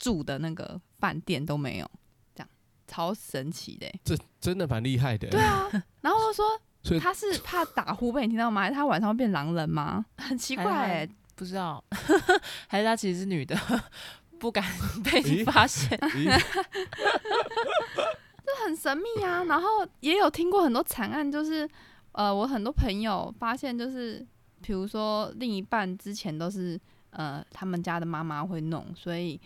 [0.00, 1.88] 住的那个饭店都没有，
[2.34, 2.48] 这样
[2.88, 4.00] 超神奇的、欸。
[4.02, 5.28] 这真的蛮厉害的。
[5.28, 6.44] 对啊，然后我说，
[6.82, 8.62] 所以他是怕打呼被你听到吗？
[8.62, 10.04] 还是他晚上会变狼人吗？
[10.16, 11.84] 很奇怪不知道，
[12.66, 13.56] 还是他其实是女的，
[14.40, 14.64] 不敢
[15.04, 15.96] 被你发现。
[18.44, 19.44] 这很神秘啊。
[19.44, 21.68] 然后也有听过很多惨案，就是
[22.12, 24.26] 呃，我很多朋友发现就是。
[24.62, 26.78] 比如说，另一半之前都是
[27.12, 29.40] 呃，他们家的妈妈会弄，所以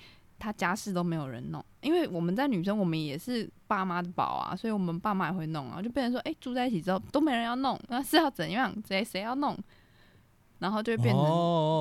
[0.44, 1.64] 他家事都没有人弄。
[1.80, 8.74] 因为我们在女生，我们也是爸妈的宝啊，所以我们爸妈也会弄啊，就变成说，哎、欸，住在一起之后都没人要弄，那是要怎样？
[8.86, 9.58] 谁谁要弄？
[10.60, 11.24] 然后就会变成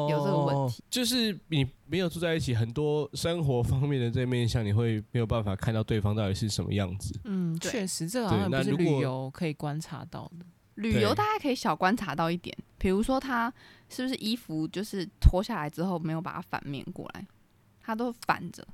[0.09, 0.81] 有这个问题。
[0.81, 7.17] 哦、就是你没有住在一起，很多生活方面的这面向，你会没有办法看到对方到底是什么样子。
[7.23, 10.45] 嗯，确实，这个好像不是旅游可以观察到的。
[10.75, 13.53] 旅游大家可以小观察到一点，比如说他
[13.87, 17.25] 是不是衣服就是脱下来之后没有把它反面过来，
[17.83, 18.67] 他都反着。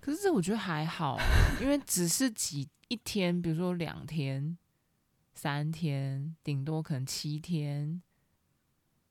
[0.00, 1.18] 可是这我觉得还好，
[1.60, 4.56] 因为只是几一天，比如说两天、
[5.34, 8.02] 三天，顶多可能七天，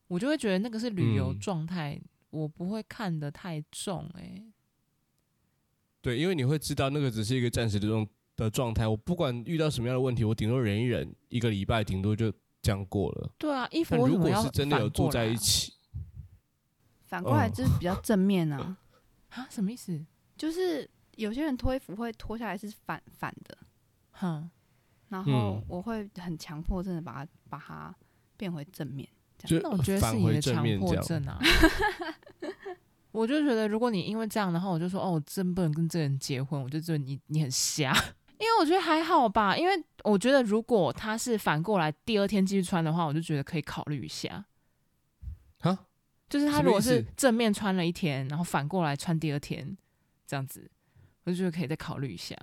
[0.08, 4.10] 我就会觉得那个是旅游状态，我不会看得太重。
[4.13, 4.44] 哎，
[6.02, 13.32] 对，因为你会知道那个只是一个暂时的状的状态，我不管遇到什么样的问题，我顶多忍一忍，一个礼拜顶多就这样过了。
[13.38, 15.74] 对啊，衣服如果是真的有住在一起，
[17.06, 18.78] 反过来就是比较正面啊。
[19.36, 20.06] 啊，什么意思？
[20.38, 23.58] 就是有些人脱衣服会脱下来是反反的，
[24.12, 24.50] 哼，
[25.10, 27.95] 然后我会很强迫症的把它把它
[28.36, 29.08] 变回正面。
[29.38, 31.39] 就那我觉得是你的强迫症啊。
[33.12, 37.93] 我就觉得，如果你因为这样，然后我就说，哦，我真不能跟这个人结婚，我就觉得你你很瞎。
[38.38, 44.45] 因为我觉得还好吧，因为我觉得如果他是反过来第二天继续穿的话，我就觉得可以考虑一下。
[46.26, 49.78] 哈，就是他如果是正面穿了一天，然后反过来穿第二天，
[50.28, 50.70] 这样子，
[51.24, 52.36] 我就觉得可以再考虑一下。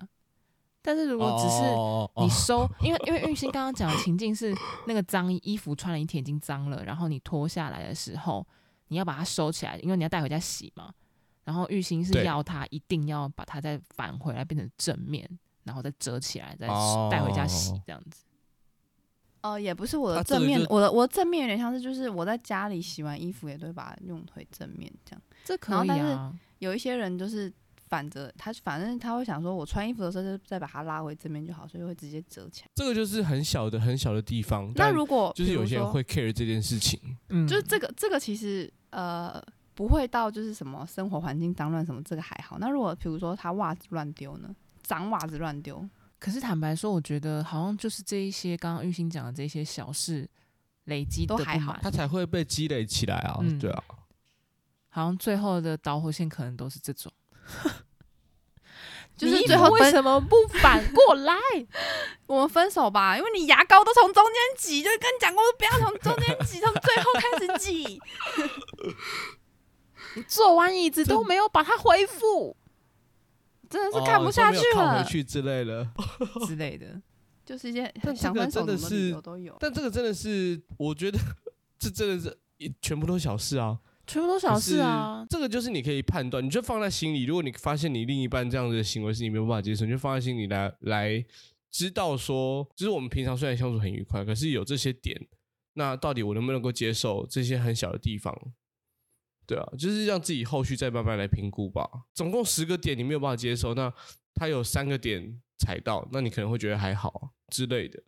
[0.81, 4.55] 但是如果只是你收，因为因为玉鑫刚刚讲的情境是
[4.87, 8.47] 那个脏衣服穿了一天已经脏了，然后你脱下来的时候，
[8.89, 10.93] 你要把它收起来，因为你要带回家洗嘛。
[11.45, 15.29] 然后玉鑫是要他一定要把它再返回来变成正面。
[15.65, 16.67] 然后再折起来，再
[17.09, 18.25] 带回家洗，这样子。
[19.43, 25.23] 哦、呃，也不是我的正面，啊、我的我的正面有点像是，就是我在家里洗完衣服，也都会把它用回正面这样。
[25.45, 25.95] 这可以啊。
[25.97, 27.53] 但是有一些人就是
[27.89, 32.69] 反着，他反正他会想说，我穿衣服的时候就再把它拉回正面就好，所以会直接折起来。
[32.75, 34.73] 这个就是很小的很小的地方。
[34.77, 37.01] 那如果就是有些人会 care 这件事情，
[37.31, 39.43] 嗯，就是这个这个其实呃
[39.75, 42.59] 不会到就是什么生活环境脏乱什么，这个还好。
[42.61, 44.55] 那如果比如说他袜子乱丢呢？
[44.83, 45.89] 脏袜子乱丢，
[46.23, 50.31] 可是坦白说，我觉得好像就是这一些刚刚玉兴讲的这些小事
[50.85, 53.39] 累积都还好，它才会被积累起来啊。
[53.41, 53.83] 嗯、对啊，
[54.89, 57.13] 好像最后的导火线可能都是这种，
[59.19, 61.35] 就是最后为什么不反过来？
[62.27, 68.01] 我们分手吧，因为你牙膏都从中间挤，就跟你讲过不要从中间挤，从最后开始挤。
[70.15, 72.57] 你坐完椅子都没有把它恢复。
[73.73, 75.89] 真的是看不下去了，靠回去之类的
[76.47, 77.01] 之类的，
[77.47, 79.57] 就是一些很想分手的理由都有。
[79.59, 81.19] 但这个真的是，我觉得
[81.81, 85.25] 这真的是一全部都小事啊，全部都小事啊。
[85.31, 87.25] 这个就是你可以判断，你就放在心里。
[87.25, 91.25] 如果你发现你另一半这样子的行为是你没有办法接受，你就放在心里来来
[91.71, 95.19] 知道说，就是我们平常虽然相处很愉快，可是有这些点，
[95.73, 98.37] 那到底我能不能够接受这些很小的地方？
[99.47, 101.89] 对啊，就是让自己后续再慢慢来评估吧。
[102.15, 103.93] 总共十个点你没有办法接受，那
[104.35, 108.03] 他有三个点踩到，那你可能会觉得还好之类的。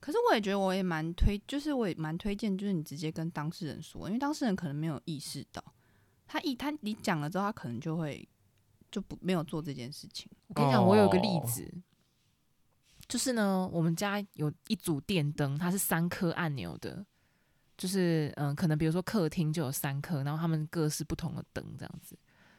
[0.00, 5.64] 可是我也觉得我也蛮推，就是我也蛮推荐，就是你直接跟当事人说，因为当事人可能没有意识到，
[6.26, 8.28] 他一他你讲了之后，他可能就会
[8.90, 10.30] 就不没有做这件事情。
[10.48, 11.72] 我跟你讲，我有个例子，
[13.08, 17.06] 就是呢，我们家有一组电灯，它是三颗按钮的。
[17.76, 22.16] 就是嗯，可能比如说客厅就有三颗，然后他们各是不同的灯，这样子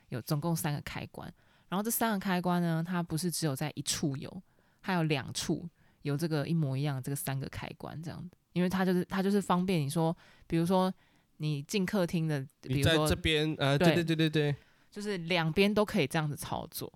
[0.09, 1.34] 有总共三个开关。
[1.70, 4.43] 然后这三个开关呢，它不是只有在一处有，
[4.82, 5.68] 还有两处
[6.01, 10.16] 有这个一模一样的这个三个开关这样子，因为它就是它就是方便你说，
[10.47, 10.93] 比如说
[11.38, 14.55] 你进客厅的，比如说这边呃，对对对对对，
[14.91, 16.91] 就是两边都可以这样子操作。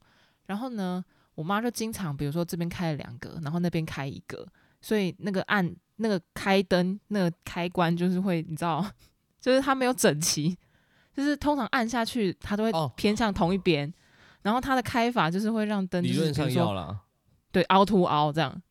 [0.46, 1.04] 然后呢，
[1.36, 4.46] 我妈就经常比如说这边开了两个，然后那边开一个，
[4.82, 5.74] 所以那个按。
[6.00, 8.86] 那个开灯，那个开关就是会，你知道，
[9.40, 10.58] 就是它没有整齐，
[11.14, 13.94] 就是通常按下去它都会偏向同一边，哦、
[14.42, 16.98] 然后它的开法就是会让灯、就是、理论上要了，
[17.52, 18.62] 对，凹凸凹这样，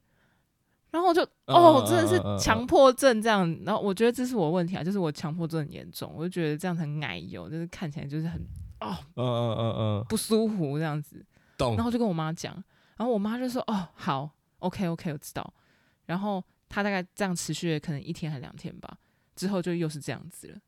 [0.90, 3.46] 然后我就哦，真的是强迫症这样。
[3.64, 8.40] 然后我觉得这是我问题啊，就是我强迫症很严重，我就觉得这样很奶油，就是看起来就是很
[8.80, 11.24] 哦，嗯嗯嗯嗯，不舒服这样子。
[11.58, 11.76] 懂。
[11.76, 12.54] 然后就跟我妈讲，
[12.96, 15.52] 然后我妈就说：“哦，好，OK OK，我知道。”
[16.06, 18.98] 然后她大概这样持续了可能一天还两天吧，
[19.34, 20.58] 之后就又是这样子了。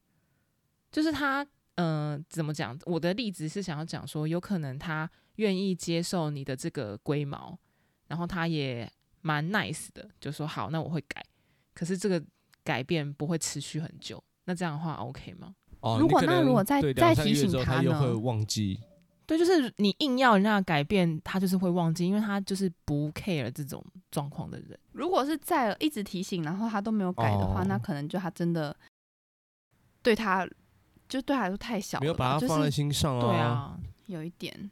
[0.90, 1.42] 就是他，
[1.74, 2.78] 嗯、呃，怎么讲？
[2.84, 7.58] 我的例子是想要讲说，有可能他愿意接受你的这个龟毛，
[8.08, 8.90] 然后他也。
[9.22, 11.22] 蛮 nice 的，就说好，那我会改。
[11.74, 12.24] 可是这个
[12.64, 15.54] 改变不会持续很久，那这样的话 OK 吗？
[15.80, 17.64] 哦，如果那如果再再提醒他呢？
[17.64, 18.80] 他又会忘记。
[19.30, 24.76] 对，就是你硬要人家改变，他就是会忘记，因为他就是不 care 这种状况的人。
[24.90, 28.76] 如果是在一直提醒，然后他都没有改的话，哦、那可能就他真的
[30.02, 30.44] 对他
[31.08, 33.20] 就对他来说太小了，没有把他放在心上啊。
[33.20, 34.68] 对啊，有一点。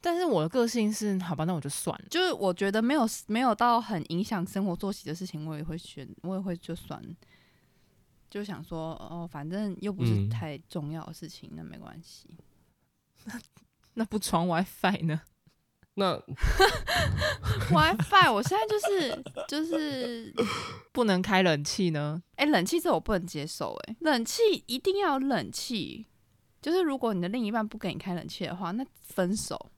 [0.00, 2.04] 但是我的个性是，好吧，那我就算了。
[2.08, 7.02] 就是我觉得没有没有到很影响生活作息的事情，我也会选，我也会就算。
[8.30, 12.30] 就想说，哦，反正又不是太重要的事情，嗯、那没关系。
[13.94, 15.20] 那那不装 WiFi 呢？
[15.94, 16.16] 那
[17.70, 20.32] WiFi 我现在就是就是
[20.92, 22.22] 不能开冷气呢。
[22.36, 23.92] 哎、欸，冷气这我不能接受、欸。
[23.92, 26.06] 哎，冷气一定要有冷气。
[26.62, 29.70] 就是如果你的另一半不给你开冷气的话，那分手。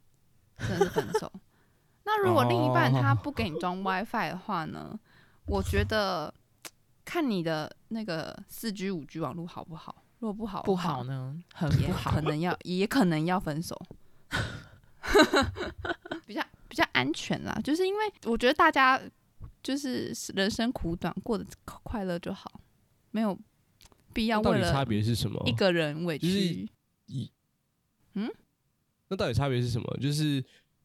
[0.59, 1.33] 真的是分手。
[2.05, 4.99] 那如果另一半他不给你装 WiFi 的话呢？
[5.47, 6.33] 我觉得
[7.05, 10.05] 看你的那个四 G、五 G 网络好不好。
[10.19, 13.81] 如果不好，不好呢，很不好，可能要也可能要分手。
[16.27, 19.01] 比较比较安全啦，就是因为我觉得大家
[19.63, 21.45] 就是人生苦短，过得
[21.83, 22.61] 快乐就好，
[23.11, 23.39] 没有
[24.13, 25.43] 必要为了差别是什么？
[25.47, 26.69] 一个人委屈。
[28.15, 28.31] 嗯。
[29.09, 29.99] 那到底差别是什么？
[30.01, 30.43] 就是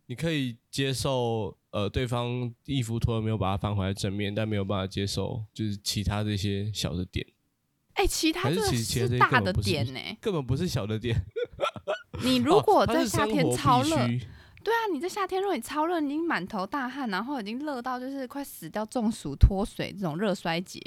[0.07, 7.25] 你可以接受，呃，对方衣服脱了没有把它翻回来正面，但没有办法接受，就是其他这些小的点。
[7.93, 11.25] 哎、欸，其他这是大的点呢、欸，根本不是小的点。
[12.23, 13.95] 你如果在夏天超热，
[14.63, 20.81] 对啊，你在夏天如果你超热，你已经满头大汗，然后已经热到就是快死掉、中暑、脱水这种热衰竭，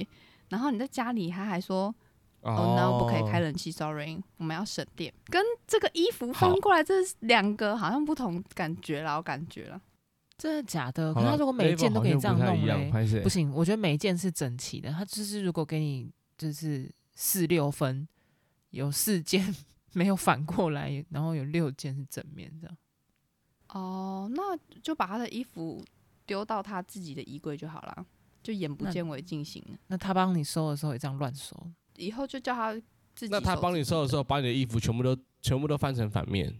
[0.49, 1.95] 然后你在家里他还说。
[2.43, 5.13] 哦、oh, no，不可以开冷气，sorry，我们要省电。
[5.27, 9.79] 跟这个衣服翻过来，这是两个好像不同感觉啦，我感觉了。
[10.39, 11.13] 真的假的？
[11.13, 14.91] 可是他如果每一件都可以这样弄嘞，不，不行，我觉得每一件是整齐的。
[14.91, 18.09] 他就是如果给你就是四六分，
[18.71, 19.55] 有四件
[19.93, 22.77] 没有反过来，然后有六件是正面这样。
[23.69, 25.85] 哦，那就把他的衣服
[26.27, 28.07] 丢到他自己的衣柜就好了，
[28.43, 29.65] 就眼不见为净行。
[29.87, 31.57] 那他帮你收的时候也这样乱收？
[31.97, 32.73] 以后就叫他
[33.15, 33.29] 自己。
[33.29, 36.53] 那他帮你收的时候，把你的衣服全部都全部都翻成反面。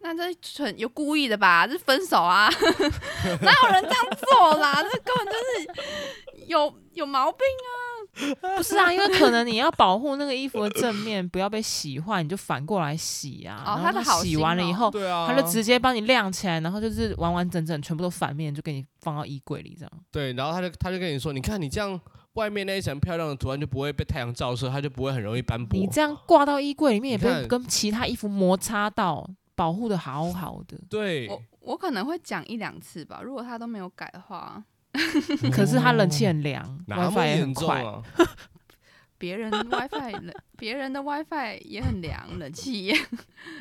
[0.00, 1.66] 那这纯有故意的吧？
[1.66, 2.48] 这分手啊？
[3.42, 4.82] 哪有人这样做啦？
[4.82, 7.75] 这根本就是有有毛病啊！
[8.56, 13.62] 不是啊，因为可能你要保护那个衣服的正面不要被洗坏，你就反过来洗啊。
[13.66, 19.92] 哦，他的洗完了以后，对啊，他就直接帮你晾起来，然后就是完完整整全部都反面，就给你放到衣柜里这样。
[20.10, 22.00] 对，然后他就他就跟你说，你看你这样。
[22.36, 25.80] 外面那一层漂亮的图案就不会被太阳照射，它就不会很容易斑驳。
[25.80, 30.76] 你这样挂到衣柜里面，也不会跟其他衣服摩擦到，保护的好好的。
[30.90, 34.62] 对，我我可能会讲一两次吧，如果他都没有改的话。
[35.52, 37.84] 可是他冷气很凉，WiFi 也很快。
[39.18, 42.94] 别人 WiFi 冷，别人的 WiFi 也很凉，冷气也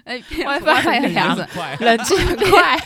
[0.04, 1.38] 哎， WiFi 很凉，
[1.80, 2.78] 冷气很快。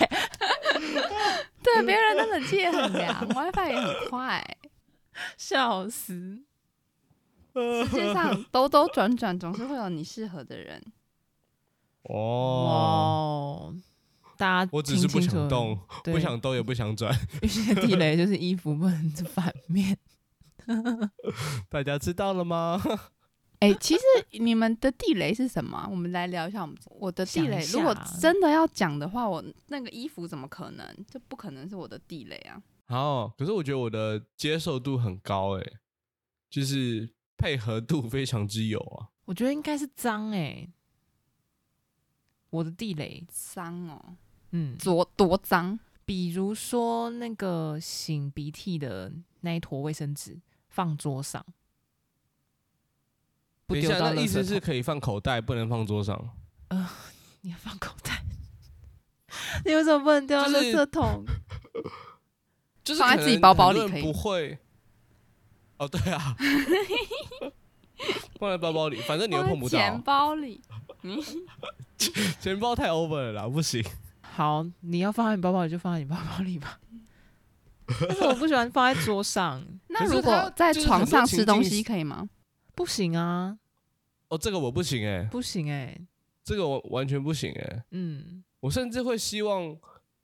[1.63, 4.57] 对，别人的冷气也很凉，WiFi 也很快。
[5.35, 6.43] 笑死！
[7.55, 10.81] 世界上兜兜转转，总是会有你适合的人。
[12.03, 13.73] 哦，
[14.39, 17.13] 大家，我只是不想动， 不想动也不想转。
[17.41, 19.97] 有些地雷就是衣服不能反面。
[21.67, 22.81] 大家知道了吗？
[23.59, 24.01] 哎、欸，其实
[24.39, 25.85] 你们的地雷是什么？
[25.91, 26.61] 我们来聊一下。
[26.61, 31.05] 我们我的地雷，如果真的要讲的话，我那个衣服怎么可能？
[31.11, 32.61] 这不可能是我的地雷啊！
[32.85, 35.63] 好，可是我觉得我的接受度很高哎，
[36.49, 39.09] 就是配合度非常之有啊。
[39.25, 40.69] 我觉得应该是脏哎，
[42.49, 44.15] 我的地雷脏哦，
[44.51, 45.79] 嗯，多多脏。
[46.05, 51.45] 比如说那个擤鼻涕的那一坨卫生纸放桌上，
[53.67, 54.15] 不丢到垃圾桶。
[54.15, 56.35] 等一下，那意思是可以放口袋，不能放桌上？
[56.69, 56.89] 呃，
[57.41, 58.23] 你要放口袋，
[59.65, 61.23] 你为什么不能丢到垃圾桶？
[62.83, 64.01] 就 是就是放在自己包包里可以？
[64.01, 64.57] 不会。
[65.77, 66.35] 哦，对啊，
[68.39, 69.77] 放在包包里，反正你又碰不到。
[69.77, 70.59] 钱包里，
[72.41, 73.85] 钱包太 over 了啦，不行。
[74.39, 76.79] 好，你要放在你包包里就放在你包包里吧。
[78.07, 79.61] 但是我不喜欢放在桌上。
[79.89, 82.29] 那如果在床上吃东西可以吗？
[82.73, 83.59] 不行啊。
[84.29, 86.07] 哦，这个我不行哎、欸，不行哎、欸，
[86.41, 87.83] 这个我完全不行哎、欸。
[87.91, 89.77] 嗯，我甚至会希望，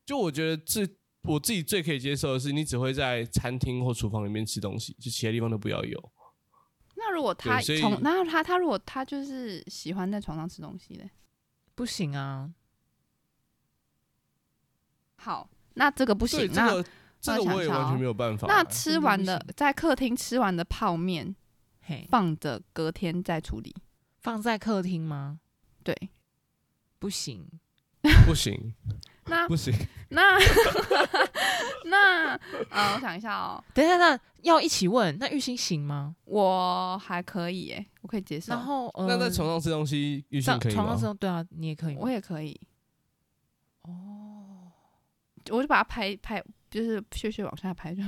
[0.05, 0.88] 就我觉得这
[1.24, 6.11] 我自己最可以接受的是，你只会在餐厅或厨房里面吃东西，就其他地方都不要有。
[6.95, 11.09] 那如果他从，那他他如果他就是喜欢在床上吃东西嘞，
[11.76, 12.49] 不行啊。
[15.26, 16.47] 好，那这个不行。
[16.53, 18.47] 那这个这个我也完全没有办法。
[18.47, 21.36] 那吃完的在客厅吃完的泡面，
[22.09, 23.76] 放着隔天再处理。
[24.19, 25.39] 放在客厅吗？
[25.84, 25.95] 对，
[26.99, 27.47] 不行，
[28.28, 28.76] 不行，
[29.26, 29.73] 那不行，
[30.09, 30.38] 那
[31.86, 32.36] 那
[32.69, 36.15] 呃，我想一下哦，等一下，那要一起问，那玉欣行吗？
[36.26, 38.53] 我还可以，耶，我可以接受。
[38.53, 40.84] 然后，呃、那在床上吃东西，玉欣可以吗？
[40.84, 42.59] 床上吃东西，对啊，你也可以，我也可以。
[43.84, 44.34] 哦，
[45.49, 48.03] 我就把它拍拍，就是屑屑往下拍就。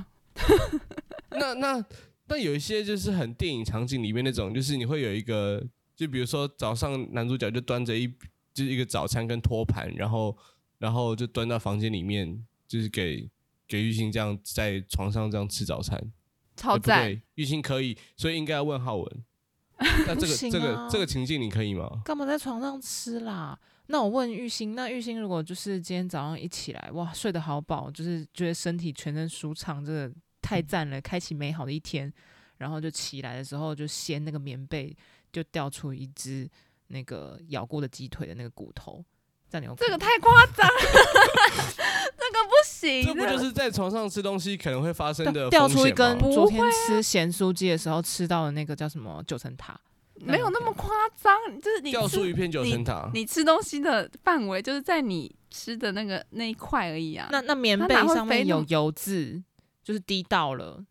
[1.31, 1.85] 那那
[2.27, 5.63] 那有一些就是很电影场景里面那种，就是你会有一个。
[5.95, 8.07] 就比如说早上男主角就端着一
[8.53, 10.37] 就是一个早餐跟托盘，然后
[10.77, 13.27] 然后就端到房间里面，就是给
[13.67, 15.99] 给玉欣这样在床上这样吃早餐，
[16.55, 17.19] 超赞。
[17.33, 19.23] 玉欣可以，所以应该要问浩文。
[20.05, 21.89] 那这个、啊、这个这个情境你可以吗？
[22.05, 23.57] 干嘛在床上吃啦？
[23.87, 30.11] 那我问玉欣，那玉欣如果就是今天早上一起来，哇，睡得好饱，就是觉得身体全身舒畅，真的
[30.41, 32.11] 太赞了，开启美好的一天。
[32.57, 34.95] 然后就起来的时候就掀那个棉被。
[35.29, 36.49] 就掉出一只
[36.87, 39.03] 那个咬过的鸡腿的那个骨头，
[39.49, 40.73] 这样你这个太夸张了，
[42.17, 43.03] 这个不行。
[43.03, 45.49] 这不就是在床上吃东西可能会发生的？
[45.49, 49.79] 掉出一根昨天吃咸酥鸡的时候吃到的那个叫什么九层塔？
[50.19, 57.29] 没有那么夸张，就是你掉出一片九层塔你，你吃东西的范围就是在你吃的那个那一块而已啊。
[57.31, 59.43] 那那棉被上面有油渍，
[59.83, 60.83] 就是滴到了。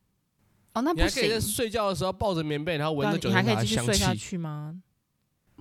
[0.75, 1.07] 哦，那不行。
[1.07, 4.81] 你还可以在睡觉的时候抱着棉被，然后闻着酒精，你还可以继续睡下去吗？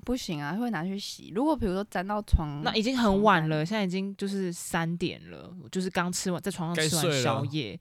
[0.04, 1.32] 不行啊，会拿去洗。
[1.34, 7.80] 如果比如说沾到床，那已经很晚了，现在已经就是三点了，就是刚吃完，在床上吃完宵夜，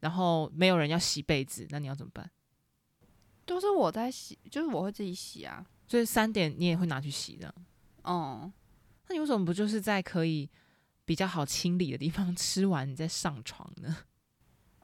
[0.00, 2.30] 然后没有人要洗被子，那你要怎么办？
[3.46, 5.64] 都是我在洗，就是我会自己洗啊。
[5.86, 7.54] 所以三点你也会拿去洗的。
[8.02, 8.52] 哦，
[9.08, 10.50] 那你为什么不就是在可以
[11.04, 13.96] 比较好清理的地方 吃完，你再上床呢？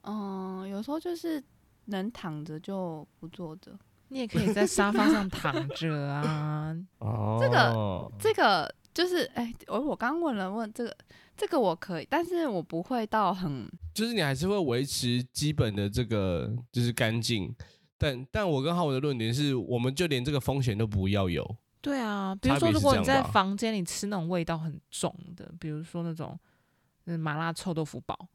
[0.03, 1.43] 嗯，有时候就是。
[1.85, 3.77] 能躺着就不坐着，
[4.09, 6.73] 你也可以在沙发上躺着啊。
[6.99, 10.95] 哦，这个这个就是，哎、欸，我我刚问了问这个
[11.35, 17.53] 这个我可以，但是我不会到很，就是你还是会维持基本的这个就是干净，
[18.01, 21.55] 但但我跟浩文的论点是，我们就连这个风险都不要有。
[21.81, 26.37] 对啊，比如说如果你在房间里吃那种味道很重的，比如说那种
[27.05, 28.27] 嗯麻辣臭豆腐堡。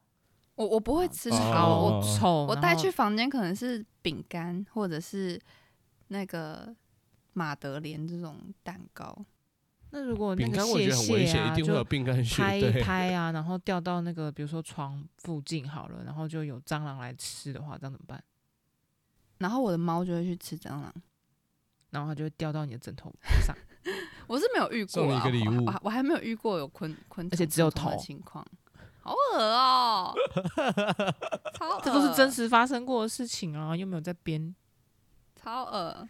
[0.55, 5.39] 我我不会吃超臭，哦、我带去房间可能是饼干或者是
[6.09, 6.75] 那个
[7.35, 9.27] 马德莲这种蛋糕。
[9.91, 11.85] 那如果那个屑屑啊，就
[12.37, 18.23] 拍一拍啊，然后掉到那个比如说床附近好了，然后就有蟑螂来吃的话，这样怎么办？
[19.39, 20.93] 然后我的猫就会去吃蟑螂，
[21.91, 23.13] 然后它就会掉到你的枕头
[23.45, 23.57] 上。
[24.27, 28.45] 我是没有遇过、啊，送你一个礼物，我我还没有遇过有昆昆虫，而且只有头的情况。
[29.01, 30.19] 好恶哦、喔！
[31.55, 34.53] 超，这都是真实发生过的事情啊，又没有在编。
[35.37, 36.09] 超恶！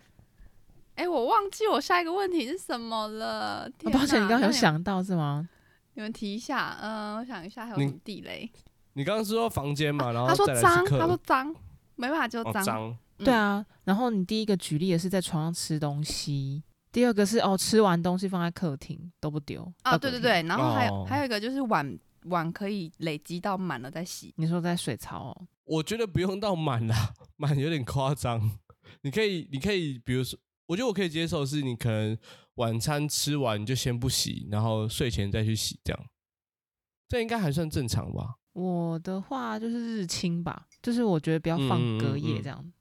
[0.94, 3.70] 哎、欸，我忘记我下一个问题是什么了。
[3.84, 5.46] 哦、抱歉，你刚刚有想到是吗？
[5.92, 6.78] 你们提一下。
[6.80, 8.50] 嗯、呃，我想一下，还有什么地雷？
[8.94, 10.10] 你刚刚是说房间嘛？
[10.12, 11.54] 然后他说脏，他说脏，
[11.96, 12.96] 没办法就脏。
[13.18, 13.64] 对啊。
[13.84, 19.72] 然后你第一个举例的是在床上吃东西，第二个是哦，吃完东西放在客厅都不丢。
[19.82, 20.42] 啊，对对对。
[20.42, 21.98] 然后还有、哦、还有一个就是碗。
[22.28, 24.34] 碗可以累积到满了再洗。
[24.36, 25.46] 你说在水槽哦？
[25.62, 28.58] 我觉得不用到满啦，满有点夸张。
[29.02, 30.36] 你可以，你可以，比如说，
[30.66, 32.18] 我觉得我可以接受是，你可能
[32.56, 36.06] 晚餐吃完就先不洗，然后睡前再去洗，这样，
[37.08, 38.34] 这应该还算正常吧？
[38.54, 42.72] 我的话就是日清吧，就是我觉得不要放隔夜这样，嗯嗯嗯，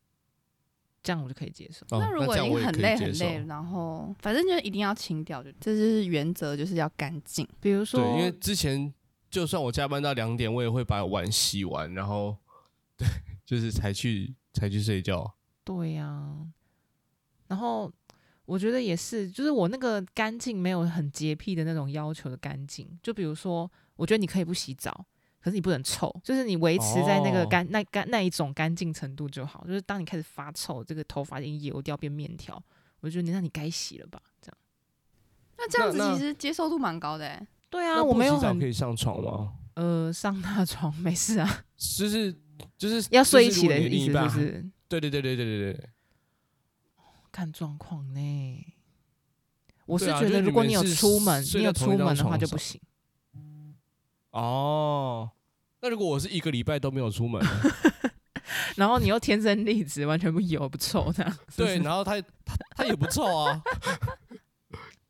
[1.06, 1.86] 这样我就可以接受。
[1.92, 7.48] 那如果已经很累很累，然后反正就一定要清掉，就这就是原则，就是要干净。
[7.62, 8.94] 比如说，对，因为之前。
[9.28, 12.38] 就算我加班到两点，我也会把碗洗完，然后
[12.96, 13.06] 对，
[13.46, 15.30] 就是才去才去睡觉。
[15.66, 16.48] 对呀、啊，
[17.48, 17.92] 然后
[18.46, 22.88] 我觉得也是，就是我那个干净没有很洁癖的那种要求的干净。
[23.04, 25.06] 就比如说，我觉得你可以不洗澡，
[25.46, 29.64] 可是你不能臭，就是你维持在那个干、哦、那干那一种干净程度就好。
[29.68, 32.60] 就是当你开始发臭，这个头发已经油掉变面条，
[33.00, 34.20] 我觉得你那你该洗了吧？
[34.42, 34.58] 这样。
[35.56, 37.46] 那这样子其实接受度蛮高的。
[37.70, 39.54] 对啊，我没有可以上床吗？
[39.76, 41.64] 呃，上大床 没事啊。
[41.78, 42.36] 就是
[42.76, 44.66] 就是要睡一起的意思，是不是？
[44.88, 45.90] 对对对对对对对。
[47.32, 48.66] 看状况呢。
[49.86, 52.82] 我是觉得，如果你有出门，你有出门的话就不行。
[54.36, 55.32] 哦，
[55.82, 57.42] 那如果我是一个礼拜都没有出门，
[58.76, 63.64] 然后你又天生丽质，完全不油不臭这样，对，然后他他他也不臭啊，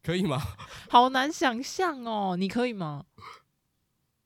[0.03, 0.39] 可以吗？
[0.89, 3.05] 好难想象哦，你可以吗？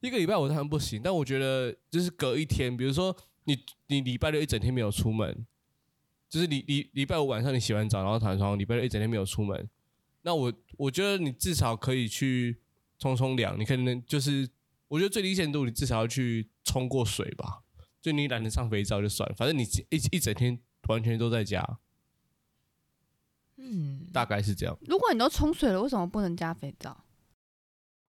[0.02, 5.46] 一个礼拜我当然不行，但我觉得就是隔一天，比如说你你礼拜六一整天没有出门，
[6.30, 9.70] 就是你礼礼拜五晚上你洗完澡然后躺床，礼拜六一整天没有出门。
[10.24, 12.60] 那我我觉得你至少可以去
[12.98, 14.50] 冲冲凉，你可能就是
[14.90, 17.62] 我觉得最低限度你至少要去冲过水吧，
[18.02, 21.80] 就你懒得上肥皂就算了，反正你一一整天完全都在家，
[23.56, 24.78] 嗯，大概是这样。
[24.82, 27.06] 如果你都冲水了，为什么不能加肥皂？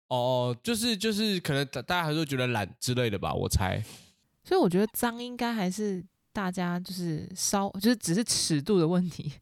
[0.08, 3.84] 哦，就是就是可能大大家还是会觉得懒之类的吧，我猜。
[4.42, 9.32] 所以我觉得脏应该还是大家就是稍就是只是尺度的问题。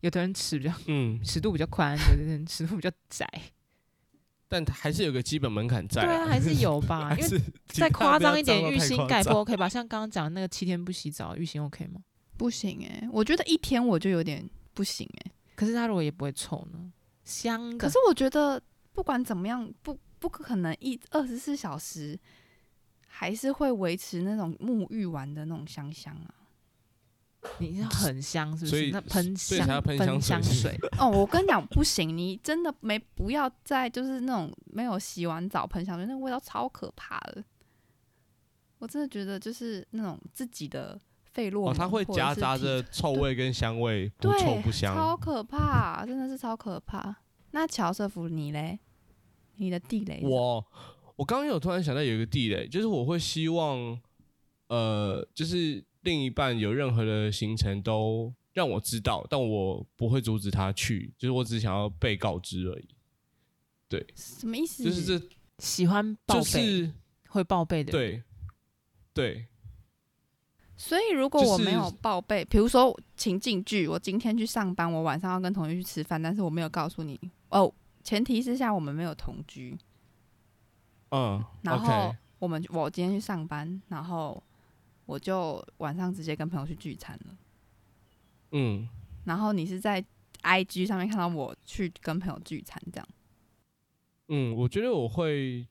[0.00, 3.26] 有的人尺比较，嗯，尺度比较宽，有的人尺度比较窄，
[4.48, 6.02] 但还是有个基本门槛在。
[6.04, 7.14] 对啊，还是有吧。
[7.18, 9.68] 因为再夸张一点，浴兴盖不 OK 吧？
[9.68, 12.00] 像刚刚讲那个七天不洗澡，浴兴 OK 吗？
[12.36, 15.32] 不行哎、欸，我觉得一天我就有点不行哎、欸。
[15.54, 16.92] 可是他如果也不会臭呢？
[17.24, 17.76] 香。
[17.76, 22.18] 可是我觉得不管怎么样，不不可能一二十四小时
[23.08, 26.34] 还是会维持那种沐浴完的那种香香啊。
[27.58, 28.70] 你是很香，是不是？
[28.70, 37.42] 所以那喷香喷香，水 哦，我跟你讲不行，你真的没不要再就是那种没有洗完澡喷香水，那个味道超可怕的。
[38.78, 41.00] 我真的觉得就是那种自己的
[41.32, 47.16] 费洛蒙，哦，它会夹杂着臭味跟香味，不臭不香，超可怕，真的是超可怕。
[47.52, 48.78] 那乔瑟夫你嘞？
[49.56, 50.20] 你的地雷？
[50.22, 50.62] 我
[51.16, 53.98] 我刚刚有突然想到有一个地雷，就是我会希望，
[54.68, 55.82] 呃，就是。
[56.06, 62.88] 另一半有任何的行程都让我知道，但我不会阻止他去，就是我只想要被告知而已。
[63.88, 64.84] 对，什么意思？
[64.84, 65.26] 就是这
[65.58, 66.92] 喜欢报备，就是
[67.28, 67.90] 会报备的。
[67.90, 68.22] 对，
[69.12, 69.46] 对。
[70.76, 79.76] 所以如果我没有报备，比如说情境剧，我今天去上班，我晚上要跟同学去吃饭，但是我没有告诉你哦，前提之下我们没有同居。
[81.10, 84.40] 嗯，然后我们我今天去上班，然后。
[85.06, 87.36] 我就晚上直接跟朋友去聚餐了，
[88.50, 88.88] 嗯，
[89.24, 90.04] 然后你是在
[90.42, 93.08] IG 上面看到我去跟朋友聚餐这样，
[94.28, 95.66] 嗯，我觉得我会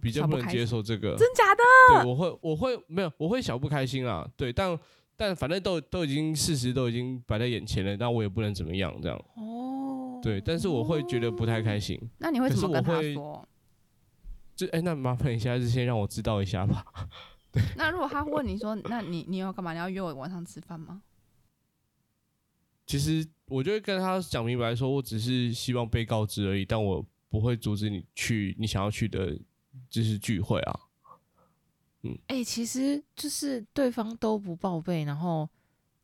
[0.00, 2.02] 比较不能接受这个，真假的？
[2.02, 4.78] 对，我会，我会没有，我会小不开心啊，对，但
[5.16, 12.00] 但反正都都已经事实都已经摆在眼前了，那我也不能怎么样这样，哦，对，但是我会觉得不太开心。
[12.18, 13.46] 那你会怎么跟他说？
[14.56, 16.84] 就哎、欸，那麻烦一下，就先让我知道一下吧。
[17.76, 19.72] 那如果他问你说，那你你要干嘛？
[19.72, 21.02] 你要约我晚上吃饭吗？
[22.86, 29.38] 其实我就会跟他讲明白，说我只是希望被告知而已，但我不会阻止你去你想要去的，
[29.88, 30.80] 就是聚会啊。
[32.02, 35.48] 嗯，哎、欸，其实就是对方都不报备，然后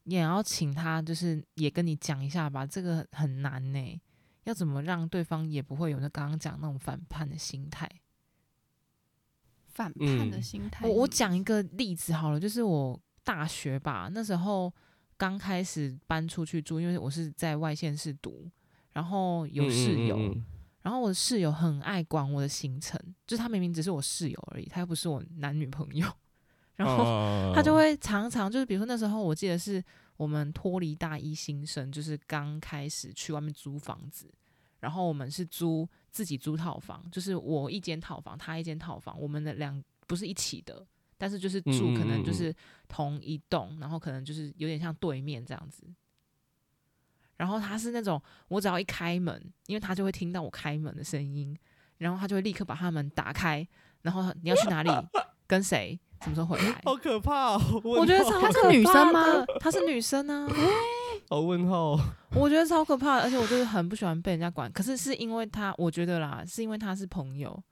[0.05, 4.01] 你也要请他，就是也跟你讲一下吧，这个很难呢。
[4.45, 7.87] 要怎么让对方也不会有那刚刚讲那种反叛的心态？
[9.81, 10.91] 反叛的心态、嗯。
[10.91, 14.71] 我我讲一个例子好了，就是我大学吧，那时候
[15.17, 18.47] 刚开始搬出去住，因为我是在外县市读，
[18.93, 20.45] 然后有室友，嗯嗯嗯，
[20.83, 26.07] 然后我的室友很爱管我的行程，就是他明明只是我室友而已，他又不是我男女朋友，
[26.77, 29.83] 然后他就会常常就是，比如说那时候我记得是
[30.19, 34.31] 我们脱离大一新生，就是刚开始去外面租房子，
[34.81, 35.89] 然后我们是租。
[36.11, 40.87] 自己租套房，就是我一间套房，他一间套房，我们的两不是一起的，
[41.17, 42.55] 但是就是住可能就是
[42.89, 45.85] 同一栋，嗯嗯嗯，然后可能就是有点像对面这样子。
[47.37, 51.57] 然后他是那种，我只要一开门，因为他就会听到我开门的声音，
[51.97, 53.67] 然后他就会立刻把他门打开，
[54.03, 54.91] 然后你要去哪里，
[55.47, 56.83] 跟谁，什么时候回来？
[56.85, 57.81] 好可怕哦！
[57.83, 59.45] 我觉得她是女生吗？
[59.59, 60.47] 她是女生啊。
[61.31, 61.97] 好问号，
[62.35, 64.71] 我觉得超可怕的，而且我就是很不喜欢被人家管。
[64.73, 67.63] 可是是因为他，我觉得啦，是因为他是朋友。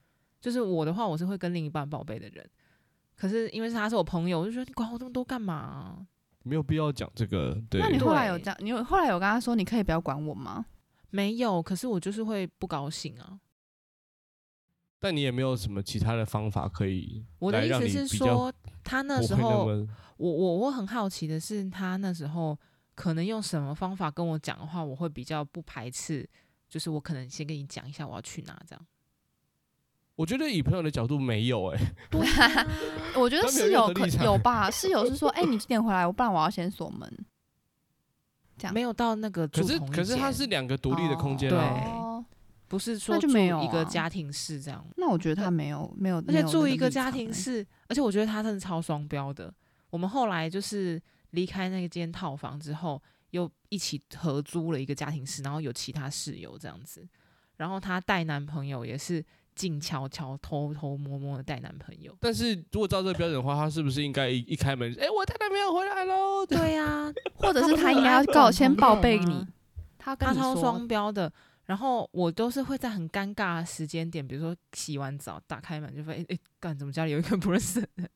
[0.41, 2.49] 就是我的话，我是会跟另一半报备的人。
[3.17, 5.99] 可是因为他是我朋友，我就觉得你管我这么多干嘛啊？
[6.45, 7.61] 没有必要讲这个。
[7.69, 8.57] 对，那你后来有讲？
[8.61, 10.65] 你有后来有跟他说，你可以不要管我吗？
[11.11, 13.41] 没有，可是我就是会不高兴啊。
[15.01, 17.27] 但你也没有什么其他的方法可以？
[17.41, 18.53] 我的意思是说，
[18.85, 19.67] 他那时候，
[20.17, 22.57] 我我我很好奇的是，他那时候。
[22.99, 26.29] 可能用什么方法跟我讲的话，我会比较不排斥。
[26.69, 28.87] 就是我可能先跟你讲一下我要去哪这样。
[30.17, 32.21] 我觉得以朋友的角度没有哎、欸，对
[33.23, 34.69] 我觉得室友可有，吧？
[34.69, 36.05] 室友是说，哎、欸，你几点回来？
[36.05, 37.09] 我不然我要先锁门。
[38.59, 42.25] 这样没有到那个住可是可是它是两个独立的空间、啊，对，
[42.67, 44.85] 不是说就没有一个家庭式这样。
[44.97, 49.55] 那我觉得他没有没有，而且住一个家庭式，而且我觉得他真的超双标的。
[49.89, 51.01] 我们后来就是
[51.31, 57.07] 离开那间套房之后，又一起合租了一个家庭室，然后有其他室友这样子。
[57.57, 59.25] 然后她带男朋友也是
[59.55, 62.17] 静悄悄、偷偷摸摸的带男朋友。
[62.21, 66.47] 但是如果照这个标准的话，她是不是应该一一开门，哎、欸，我带男朋友回来喽？
[66.47, 69.47] 对呀、啊， 或者是她应该要告先报备你，
[69.99, 71.33] 她跟他超双标的。
[71.65, 78.09] 然后我都是会在很尴尬的时间点，比如说洗完澡打开门就发现，哎、欸，干怎么家里有一个不认识的人？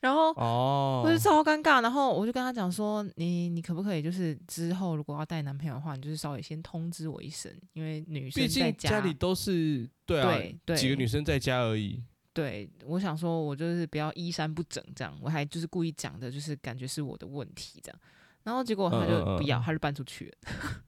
[0.00, 1.82] 然后哦，我就超尴尬。
[1.82, 12.02] 然后我就跟他讲说，你你可不可以就是之后如果要带男朋友的话，你就是稍微先通知我一声，因为女生在家，家里都是对啊对对，几个女生在家而已。
[12.32, 18.00] 对，我想说我就是不要衣衫不整这样，我还就是故意讲的，就是感觉是我的问题这样。
[18.42, 20.82] 然后结果他就不要，嗯嗯嗯他就搬出去了。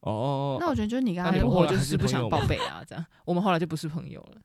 [0.00, 4.40] 哦，那我觉得就是你刚才我就是不想报 备啊，这样我们后来就不是朋友了。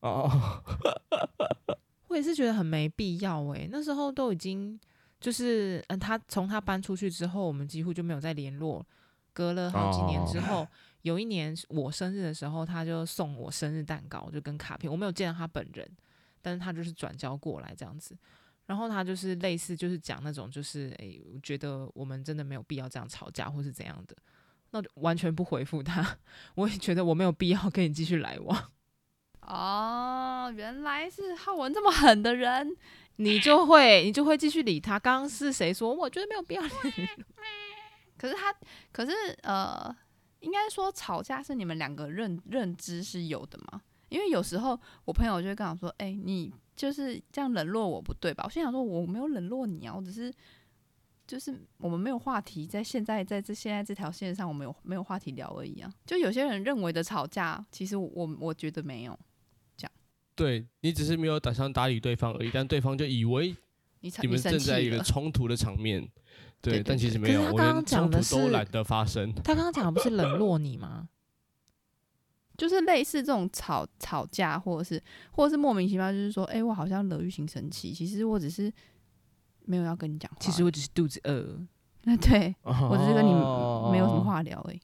[0.00, 0.62] 哦。
[2.08, 4.78] 我也是觉得很没必要诶、欸，那时候都已经
[5.20, 8.84] 就是嗯，他从他搬出去之后，我们几乎就没有再联络。
[9.34, 10.66] 隔了好几年之后，
[11.02, 14.90] 有一年我生日的时候，他就送我生日蛋糕，就跟卡片。
[14.90, 15.88] 我没有见到他本人，
[16.42, 18.16] 但是他就是转交过来这样子。
[18.66, 24.16] 然后他就是类似就是讲那种就是诶，我觉得我们真的没有必要这样吵架或是怎样的，
[24.72, 26.18] 那就完全不回复他。
[26.56, 28.72] 我也觉得我没有必要跟你继续来往。
[29.48, 32.76] 哦，原来是浩文这么狠的人，
[33.16, 34.98] 你就会你就会继续理他。
[34.98, 35.92] 刚刚是谁说？
[35.92, 36.70] 我觉得没有必要理。
[38.18, 38.54] 可是他，
[38.92, 39.94] 可是呃，
[40.40, 43.80] 应该说吵架是你们两个认认知是有的嘛？
[44.10, 50.32] 因为有时候我朋友就会跟我说：“哎、欸，你就是这样冷落我不对吧？”我心想说：“我没有冷落你啊，我只是
[51.26, 59.18] 就是我们没有话题，在现在在这现在这条线上，我们有没有话题聊而已啊。”就有些人认为的吵架，其实我我，我觉得没有。
[60.38, 63.54] 对，你只是没有打算搭理对方而已，但对方就以为
[64.22, 66.00] 你们正在一个冲突的场面。
[66.60, 69.32] 对，对，对，对，但其实没有，我连冲突都懒得发生。
[69.34, 71.08] 他刚刚讲的不是冷落你吗？
[72.56, 78.72] 就是类似这种吵吵架，或者是或者是莫名其妙，就是说，哎、欸，我好像惹玉行生气，其实我只是
[79.66, 81.60] 没有要跟你讲话，其实我只是肚子饿。
[82.02, 83.30] 那对、 哦、我只是跟你
[83.92, 84.80] 没有什么话聊而已。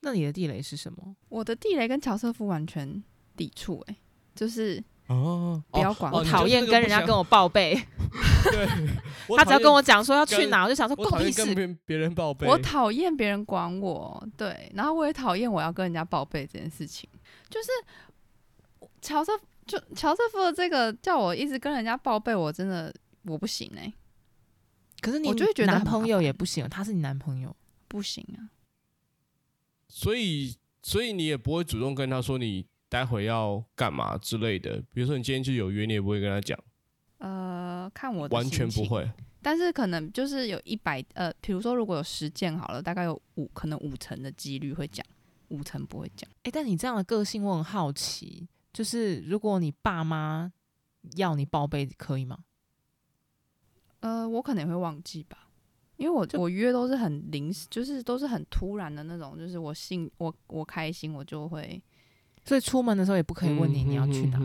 [0.00, 1.16] 那你的地雷是什么？
[1.30, 3.02] 我的地雷跟乔瑟夫完全
[3.36, 3.96] 抵触、欸，哎。
[4.36, 7.74] 就是哦，不要管，我讨厌跟人家跟我报备。
[8.52, 8.68] 对，
[9.36, 11.76] 他只要跟我讲说要去哪，我就想说关我屁事。
[11.84, 14.24] 别人报备，我讨厌别人管我。
[14.36, 17.08] 对，然后我也讨厌我要跟人家报备这件事情。
[17.50, 17.68] 就是
[19.00, 19.32] 乔瑟，
[19.66, 23.94] 就乔瑟夫的这个叫我一直跟人家报备，我真的我不行哎、欸。
[25.00, 27.54] 可是你，我就会觉得男朋友也不行，他是你男朋友
[27.88, 28.50] 不行啊。
[29.88, 32.66] 所以，所以你也不会主动跟他说你。
[32.88, 34.82] 待会要干嘛之类的？
[34.92, 36.58] 比如说你今天就有约，你也不会跟他讲。
[37.18, 39.10] 呃，看我完全不会。
[39.42, 45.04] 但是可能就是有一百呃，比如说如果有十件好了，大概有五可能五成的几率会讲，
[45.48, 46.28] 五成不会讲。
[46.38, 50.52] 哎、欸，但你这样的个性我很好奇，就是如果你爸妈
[51.16, 52.38] 要你报备，可以吗？
[54.00, 55.48] 呃，我可能也会忘记吧，
[55.96, 61.82] 因为我我约都是很临时，就是都是很突然的那种，就是我兴我我开心我就会。
[62.46, 64.40] 所以出门的时候也不可以问你你要去哪？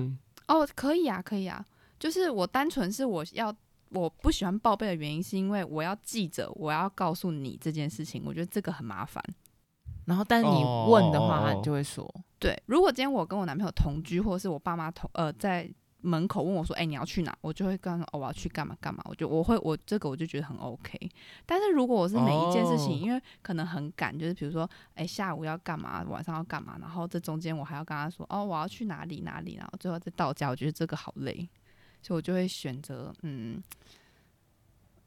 [0.47, 1.65] 哦，可以啊，可以啊。
[1.97, 3.55] 就是我单纯是我要
[3.91, 9.23] 我不喜欢报备的原因，是因为我要记着我要告诉你这件事情，我觉得这个很麻烦。
[10.05, 12.59] 然后，但是你问的话，他就会说，对。
[12.65, 15.71] 如果今天我跟我男朋友同居，或者是我爸妈同呃在。
[16.01, 20.97] 门口问我说：“哎、欸，你要去哪？”我就会跟他说：“哦，我要去干嘛干嘛。”我就我会我这个我就觉得很 OK。
[21.45, 31.47] 但是如果我是每一件事情，哦、因为可能很赶，就是比如说，哎、欸，下午要干嘛，晚上要干嘛，然后这中间我还要跟他说：“哦，我要去哪里哪里。”然后最后再到家，我觉得这个好累，
[32.01, 33.61] 所以我就会选择嗯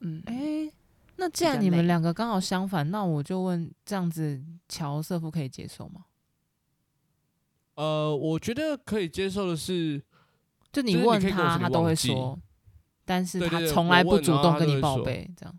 [0.01, 0.73] 嗯，哎、欸，
[1.17, 6.05] 那既然你们两个刚好相反，那我就问：这样子乔瑟夫可以接受吗？
[7.75, 10.03] 呃，我觉得可以接受的是。
[10.75, 12.37] 就你问他，就是、他，都会说，
[13.05, 15.59] 但是他从来不主动跟你报备，这样。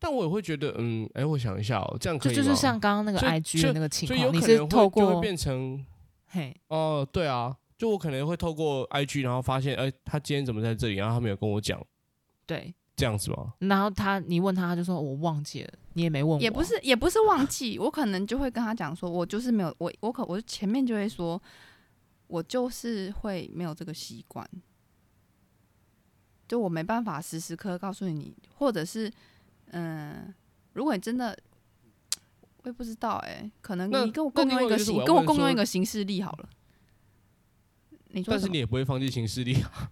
[0.00, 2.34] 但我也会觉得，嗯，哎、欸，我想一下哦，这样可以。
[2.34, 5.86] 就就是像刚刚那个 IG 的那个情况，你是透过变成，
[6.26, 10.96] 嘿，哦、呃，对啊，就我可能会透过 IG，然后发现，哎、欸，他今天怎么在这里？
[10.96, 11.80] 然后他没有跟我讲，
[12.46, 13.54] 对，这样子吗？
[13.60, 21.40] 然后他你问他，他就说我忘记了，你也没问我，也不是也不是忘记，我可能就会跟他讲说，我就是没有我我可我前面就会说，
[22.32, 24.48] 我就是会没有这个习惯，
[26.48, 29.12] 就我没办法时时刻刻告诉你，或者是
[29.66, 30.34] 嗯，
[30.72, 31.38] 如果你真的。
[32.64, 36.48] 我也不知道哎、欸，可能你跟我共用一个形，跟我共用一个行事历好了。
[38.10, 39.90] 你说，但是你也不会放弃行事历啊？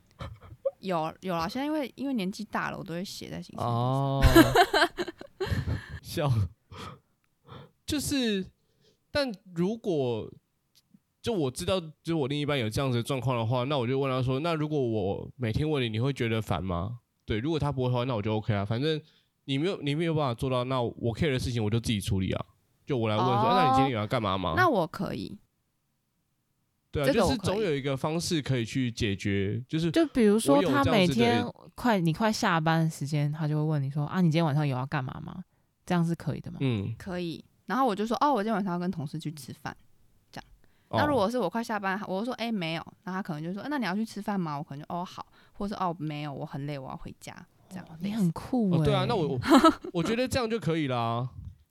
[0.79, 3.61] 有有啦，现在因为因为年纪大了，我都会写在行事历。
[3.61, 4.23] 哦，
[6.01, 6.33] 笑，
[7.85, 8.47] 就是，
[9.11, 10.33] 但如果
[11.23, 18.65] 就我知道，就我另一半有这样子的状况的话，那我就问他说：“那如果我每天问你，你会觉得烦吗？”对，如果他不会的话，那我就 OK 啊。
[18.65, 19.01] 反正
[19.45, 22.45] 你没有你没有办法做到，那我 care 的事情我就自己处理啊。
[22.87, 24.55] 就我来问说，哦啊、那你今天有要干嘛吗？
[24.57, 25.39] 那我可以。
[26.91, 31.45] 对啊，就是总有一个方式可以去解决，就是就比如说他每天
[31.77, 35.45] 快你快下班的时间，他就会问你说啊，你今天晚上有要干嘛吗？
[35.87, 36.57] 这样是可以的吗？
[36.61, 37.45] 嗯，可以。
[37.67, 39.77] 然后我就说哦，我今天晚上要跟同事去吃饭。
[40.91, 44.59] 那如果是我快下班，我就说哎、欸、没有，那他可能就说那你要去吃饭吗？
[44.59, 47.35] 我可能就哦好，或者说哦没有，我很累，我要回家。
[47.69, 48.85] 这样你很酷、欸哦。
[48.85, 49.41] 对啊，那我我
[49.95, 51.29] 我觉得这样就可以啦。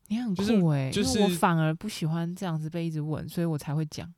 [0.07, 4.11] 你很酷哎、欸，就是我反而不喜欢这样子被一直问，所以我才会讲。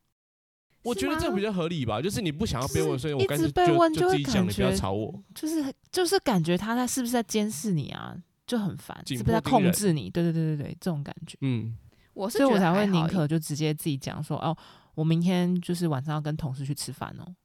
[0.83, 8.15] 我觉得这比较合理吧，就是你不想要被问，所以我一直被问就会感觉，你不要吵我，就是就是感觉他在是不是在监视你啊，
[8.47, 10.09] 就很烦，是不是在控制你？
[10.09, 11.37] 对对对对对，这种感觉。
[11.41, 11.75] 嗯，
[12.13, 14.57] 我是所以我才会宁可就直接自己讲说，哦，
[14.95, 17.35] 我明天就是晚上要跟同事去吃饭哦。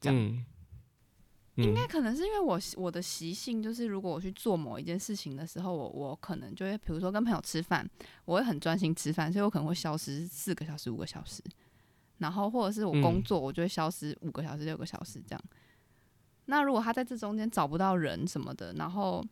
[0.00, 0.18] 这样。
[0.18, 0.44] 嗯
[1.56, 7.86] 应该可能是因为我我的习性就是，如果我去做某一件事情的时候，我我可能就会，比如说跟朋友吃饭，
[8.24, 11.42] 我会很专心吃饭，所以我可能会消失四个小时、五个小时，
[12.16, 15.44] 然后或者是我工作，我就会消失五个小时、六个小时这样。
[16.46, 19.22] 那如果他在这中间找不到人什么的，然后，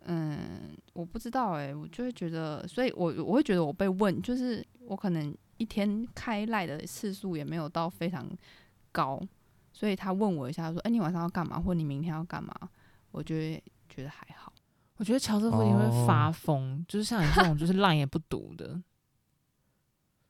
[0.00, 8.26] 嗯，我不知道哎、欸，我就会觉得，所以我我会觉得我被问，就是我可能一天开赖的次数也没有到非常
[8.90, 9.20] 高。
[9.70, 11.60] 所以他问我一下，说：“哎、欸，你晚上要干嘛？
[11.60, 12.52] 或你明天要干嘛？”
[13.12, 14.52] 我就会觉得还好。
[14.96, 18.82] 我觉得乔瑟夫你会发疯，哦、就是像你这种就是烂也不读的。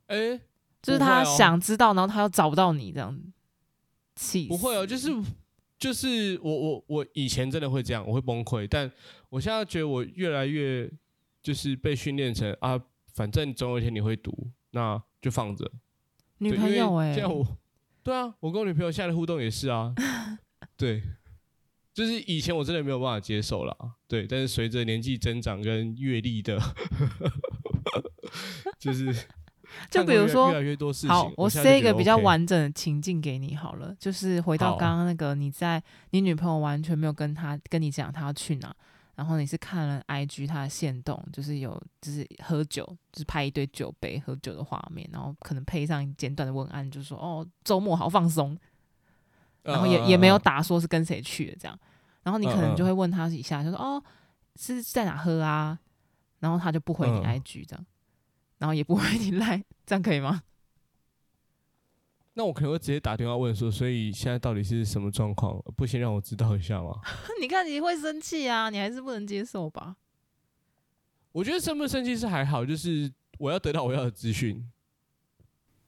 [0.08, 0.40] 哎、欸，
[0.82, 3.18] 就是他想知道，然后他又找不到你这样
[4.14, 4.46] 气。
[4.46, 5.10] 不会哦，就是
[5.78, 8.66] 就是我我我以前真的会这样，我会崩溃。
[8.68, 8.90] 但
[9.30, 10.90] 我现在觉得我越来越
[11.40, 12.78] 就是被训练成啊，
[13.14, 15.70] 反正总有一天你会读，那就放着。
[16.38, 17.46] 女朋友哎、欸，
[18.04, 19.92] 对啊，我跟我女朋友现在的互动也是啊，
[20.78, 21.02] 对，
[21.92, 26.58] 就是以前我真的没有办法接受了，对，但是随着年纪增长跟阅历的，
[28.78, 29.12] 就是
[29.90, 38.74] 就比如说越来越多事情，好，我塞、一个比较完整的情境给你好了，就是回到刚刚那个你在你女朋友完全没有跟她跟你讲她要去哪。
[39.18, 48.56] 然后你是看了 IG 他的限动，就是有就是喝酒，就是拍一堆酒杯喝酒的画面，然后可能配上简短的文案，就说哦周末好放松，
[49.64, 51.76] 然后也、uh, 也没有打说是跟谁去的这样，
[52.22, 54.00] 然后你可能就会问他一下，就说哦
[54.54, 55.76] 是在哪喝啊，
[56.38, 57.84] 然后他就不回你 IG 这样，
[58.58, 60.44] 然后也不回你 LINE，这样可以吗？
[62.38, 65.60] 那我可能会直接打电话问说，所以现在到底是什么状况？
[65.76, 66.94] 不先让我知道一下吗？
[67.42, 69.96] 你看你会生气啊，你还是不能接受吧？
[71.32, 74.64] 我觉得生不生气是还好，就是我要得到我要的资讯。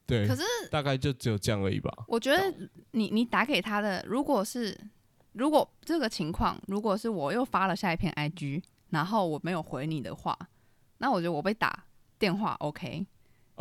[0.05, 1.89] 对，可是大概就只有这样而已吧。
[2.09, 2.53] 我觉得
[2.91, 4.77] 你你打给他的，如果是
[5.31, 10.37] 如果这个情况，如果是我又发了下一篇 IG，然后我没有回你的话，
[10.97, 11.85] 那我觉得我被打
[12.19, 13.07] 电话 OK。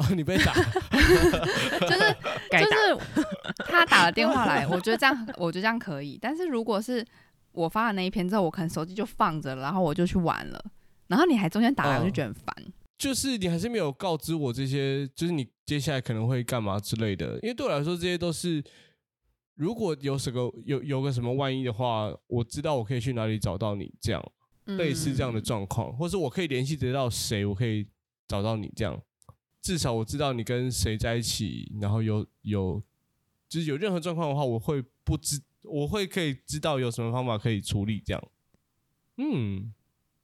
[0.00, 2.16] 哦， 你被打， 就是
[2.50, 3.26] 就是
[3.66, 6.18] 他打了电话来， 我觉得这样，我觉得这样可以。
[6.20, 7.04] 但是如果是
[7.52, 10.64] 我发了那一篇之后，我可能手机就放着了，然后我就去玩了，
[11.08, 12.54] 然后你还中间打来，我就觉得很烦。
[12.96, 17.34] 就是你还是没有告知我这些，就是你接下来可能会干嘛之类的。
[17.42, 18.62] 因为对我来说，这些都是
[19.54, 24.22] 如果有什么有有个什么万一的话，我知道我可以去哪里找到你，这样
[24.66, 27.86] 类似这样的状况，或是我可以联系得到谁，我可以
[28.28, 29.00] 找到你这样。
[29.62, 32.82] 至少我知道你跟谁在一起，然后有有，
[33.48, 38.28] 就是有任何状况的话，我会不知，我会可以知道有什么方法可以处理这样。
[39.16, 39.72] 嗯，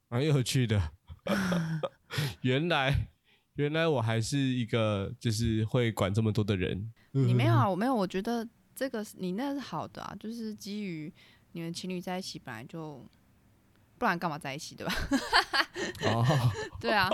[0.08, 0.92] 蛮有趣的。
[2.42, 3.08] 原来
[3.54, 6.92] 原来我还是一个就是会管这么多的人。
[7.12, 7.68] 你没有啊？
[7.68, 7.94] 我没有。
[7.94, 11.12] 我觉得这个你那是好的啊，就是基于
[11.52, 13.06] 你们情侣在一起本来就。
[13.98, 14.92] 不然干嘛在一起，对吧？
[16.04, 16.24] 哦，
[16.80, 17.08] 对啊。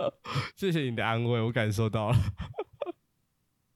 [0.56, 2.16] 谢谢你的安慰，我感受到了。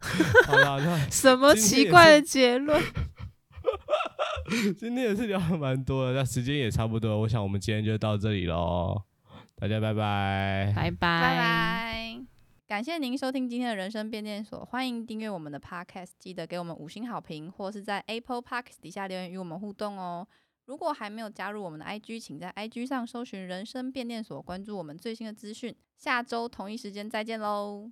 [0.47, 2.83] 好了，那什么奇怪的结论？
[4.79, 9.03] 今天也是聊了蛮多的，那时间也差不多，我想我们今天就到这里喽。
[9.57, 12.21] 大家拜拜，拜拜，拜拜。
[12.67, 20.27] 感谢您收听今天的人生变电所，欢迎订阅我们的 Podcast，记得给我们五星好评，或是在 Apple Podcast 底下留言与我们互动哦。
[20.67, 25.75] 如果还没有加入我们的 IG，请在 IG 上搜寻“人生变电所”，关注我们最新的资讯。
[25.97, 27.91] 下周同一时间再见喽！